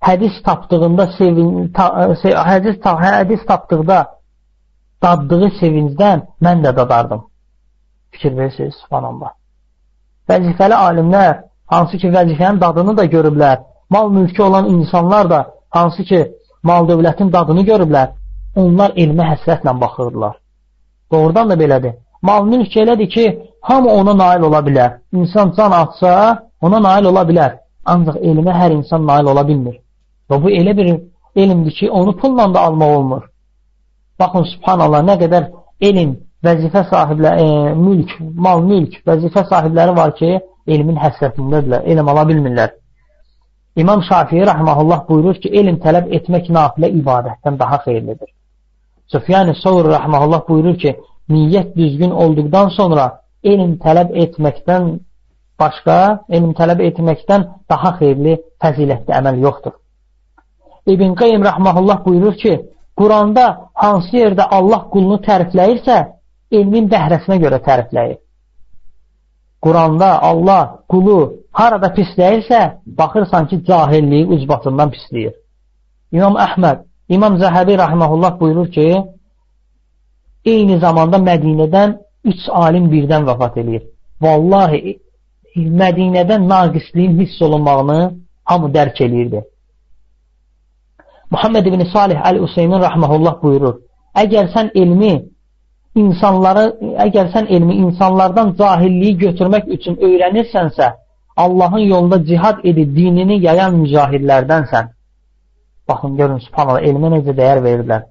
hədis 0.00 0.42
tapdığında 0.42 1.06
sevin, 1.18 1.72
ta, 1.76 2.14
se, 2.22 2.30
hədis, 2.50 2.80
ta, 2.84 2.94
hədis 3.04 3.42
tapdıqda 3.50 3.98
daddığı 5.02 5.50
sevincdən 5.60 6.24
mən 6.44 6.64
də 6.64 6.76
dadardım. 6.76 7.26
Fikir 8.10 8.36
verirsiniz, 8.36 8.74
subhanallah. 8.84 9.34
Vəzifəli 10.30 10.76
alimlər, 10.86 11.34
hansı 11.66 11.98
ki 11.98 12.08
vəzifənin 12.16 12.60
dadını 12.60 12.96
da 12.96 13.04
görüblər, 13.04 13.58
mal 13.90 14.10
mülkü 14.10 14.42
olan 14.42 14.68
insanlar 14.68 15.30
da 15.30 15.40
hansı 15.70 16.04
ki 16.04 16.20
mal 16.62 16.88
dövlətin 16.88 17.32
dadını 17.32 17.62
görüblər, 17.70 18.08
onlar 18.56 18.94
elmə 18.96 19.26
həsrətlə 19.32 19.74
baxırdılar. 19.80 20.36
Doğrudan 21.12 21.50
da 21.50 21.54
belədir. 21.54 21.94
Mal 22.22 22.44
mülk 22.44 22.76
elədir 22.76 23.08
ki, 23.08 23.26
hamı 23.60 23.90
ona 23.90 24.14
nail 24.18 24.42
ola 24.42 24.58
bilər. 24.58 24.98
İnsan 25.12 25.54
can 25.56 25.72
atsa, 25.72 26.42
ona 26.60 26.82
nail 26.82 27.04
ola 27.04 27.22
bilər. 27.30 27.56
Ancaq 27.84 28.16
elmə 28.16 28.52
hər 28.52 28.74
insan 28.76 29.06
nail 29.06 29.30
ola 29.32 29.46
bilmir. 29.48 29.80
Və 30.30 30.42
bu 30.42 30.50
elə 30.50 30.76
bir 30.76 30.90
elmdir 31.36 31.72
ki, 31.78 31.90
onu 31.90 32.16
pulla 32.16 32.54
da 32.54 32.60
almaq 32.60 32.96
olmur. 32.96 33.22
Baxın, 34.20 34.44
subhanallah, 34.54 35.02
nə 35.10 35.16
qədər 35.22 35.48
elm, 35.80 36.16
vəzifə 36.44 36.84
sahibləri, 36.90 37.46
e, 37.46 37.74
mülk, 37.74 38.12
mal 38.46 38.60
mülk, 38.64 39.00
vəzifə 39.06 39.46
sahibləri 39.48 39.96
var 39.96 40.12
ki, 40.20 40.34
elmin 40.66 40.98
həsrətindədirlər, 41.00 41.86
elm 41.92 42.08
ala 42.12 42.26
bilmirlər. 42.28 42.76
İmam 43.76 44.02
Şafii 44.02 44.44
rəhməhullah 44.50 45.06
buyurur 45.08 45.40
ki, 45.42 45.48
elm 45.60 45.78
tələb 45.84 46.12
etmək 46.18 46.50
nafilə 46.56 46.90
ibadətdən 47.00 47.58
daha 47.58 47.78
xeyirlidir. 47.86 48.28
Süfyan-ı 49.12 49.54
Savr 49.62 49.90
rəhməhullah 49.96 50.42
buyurur 50.48 50.76
ki, 50.82 50.96
niyyət 51.34 51.76
düzgün 51.76 52.10
olduqdan 52.22 52.68
sonra 52.78 53.06
elm 53.44 53.76
tələb 53.84 54.14
etməkdən 54.24 54.90
başqa, 55.60 55.98
elm 56.36 56.52
tələb 56.58 56.82
etməkdən 56.88 57.46
daha 57.70 57.94
xeyirli 57.98 58.36
fəzilətli 58.62 59.16
əməl 59.20 59.40
yoxdur. 59.46 59.74
İbn 60.92 61.14
Qeym 61.20 61.42
rəhməhullah 61.48 62.04
buyurur 62.06 62.36
ki, 62.42 62.54
Quranda 63.00 63.44
hansı 63.74 64.16
yerdə 64.16 64.44
Allah 64.56 64.82
qulunu 64.92 65.20
tərifləyirsə, 65.24 65.96
elmin 66.52 66.88
bəhrəsinə 66.92 67.38
görə 67.44 67.60
tərifləyir. 67.68 68.18
Quranda 69.64 70.10
Allah 70.30 70.62
qulu 70.92 71.18
harada 71.52 71.88
pisləyirsə, 71.96 72.60
baxırsan 73.00 73.48
ki, 73.50 73.62
cahilliyi 73.68 74.26
ucbatından 74.34 74.92
pisləyir. 74.94 75.34
İmam 76.12 76.36
Əhməd, 76.46 76.84
İmam 77.14 77.34
Zəhəbi 77.42 77.74
rahiməhullah 77.82 78.32
buyurur 78.40 78.68
ki, 78.76 78.86
eyni 80.52 80.76
zamanda 80.84 81.18
Mədinədən 81.30 81.96
üç 82.30 82.42
alim 82.64 82.86
birdən 82.92 83.26
vəfat 83.30 83.58
edir. 83.62 83.82
Vallahi, 84.22 84.98
Mədinədən 85.82 86.46
naqisliyin 86.52 87.18
hiss 87.20 87.42
olunmağını 87.46 87.98
hamı 88.50 88.68
dərk 88.76 89.02
eləyirdi. 89.06 89.40
Muhammed 91.30 91.66
ibn 91.66 91.82
Salih 91.94 92.18
Əl-Useymin 92.30 92.80
rahməhullah 92.86 93.34
buyurur, 93.42 93.76
əgər 94.22 94.52
sən 94.54 94.70
elmi 94.82 95.12
insanları, 96.02 96.64
əgər 97.06 97.32
sən 97.34 97.50
elmi 97.56 97.74
insanlardan 97.84 98.54
cahilliyi 98.60 99.18
götürmək 99.24 99.66
üçün 99.76 99.98
öyrənirsənsə, 100.08 100.92
Allahın 101.36 101.84
yolunda 101.92 102.24
cihad 102.30 102.64
edib 102.64 102.96
dinini 102.96 103.42
yayan 103.42 103.74
mücahidlərdənsən. 103.82 104.90
Baxın, 105.90 106.16
görün, 106.20 106.40
subhanallah, 106.46 106.86
elmə 106.90 107.12
necə 107.16 107.34
dəyər 107.40 107.62
verirlər. 107.66 108.06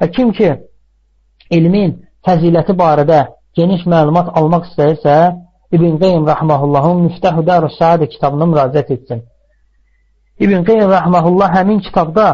E, 0.00 0.10
kim 0.16 0.32
ki, 0.36 0.52
elmin 1.56 1.96
fəziləti 2.26 2.74
barədə 2.82 3.22
geniş 3.58 3.86
məlumat 3.92 4.34
almaq 4.38 4.68
istəyirsə, 4.70 5.16
İbn 5.74 5.96
Qeym 6.02 6.26
Rəhməhullahın 6.30 7.06
Müftəhu 7.08 7.42
Dərus 7.46 7.74
Səadə 7.80 8.06
kitabına 8.10 8.46
müraciət 8.52 8.92
etsin. 8.96 9.24
İbn 10.38 10.64
Qeym 10.68 10.90
Rəhməhullah 10.92 11.50
həmin 11.56 11.80
kitabda 11.86 12.26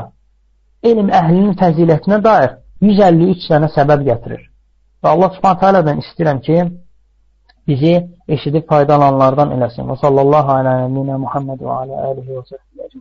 elm 0.90 1.08
əhlinin 1.20 1.54
fəzilətinə 1.60 2.18
dair 2.26 2.56
153 2.82 3.48
dənə 3.52 3.70
səbəb 3.76 4.04
gətirir. 4.08 4.42
Və 5.02 5.14
Allah 5.14 5.32
subhanətə 5.36 5.68
alədən 5.70 6.02
istəyirəm 6.02 6.42
ki, 6.46 6.58
bizi 7.70 7.94
eşidib 8.36 8.68
faydalananlardan 8.72 9.54
eləsin. 9.56 9.88
Və 9.90 9.96
sallallahu 10.02 10.56
alə 10.58 10.76
əminə 10.88 11.18
Muhammed 11.24 11.62
və 11.62 11.78
alə 11.84 12.04
əlihi 12.10 12.36
və 12.36 12.44
səhbilə 12.50 12.92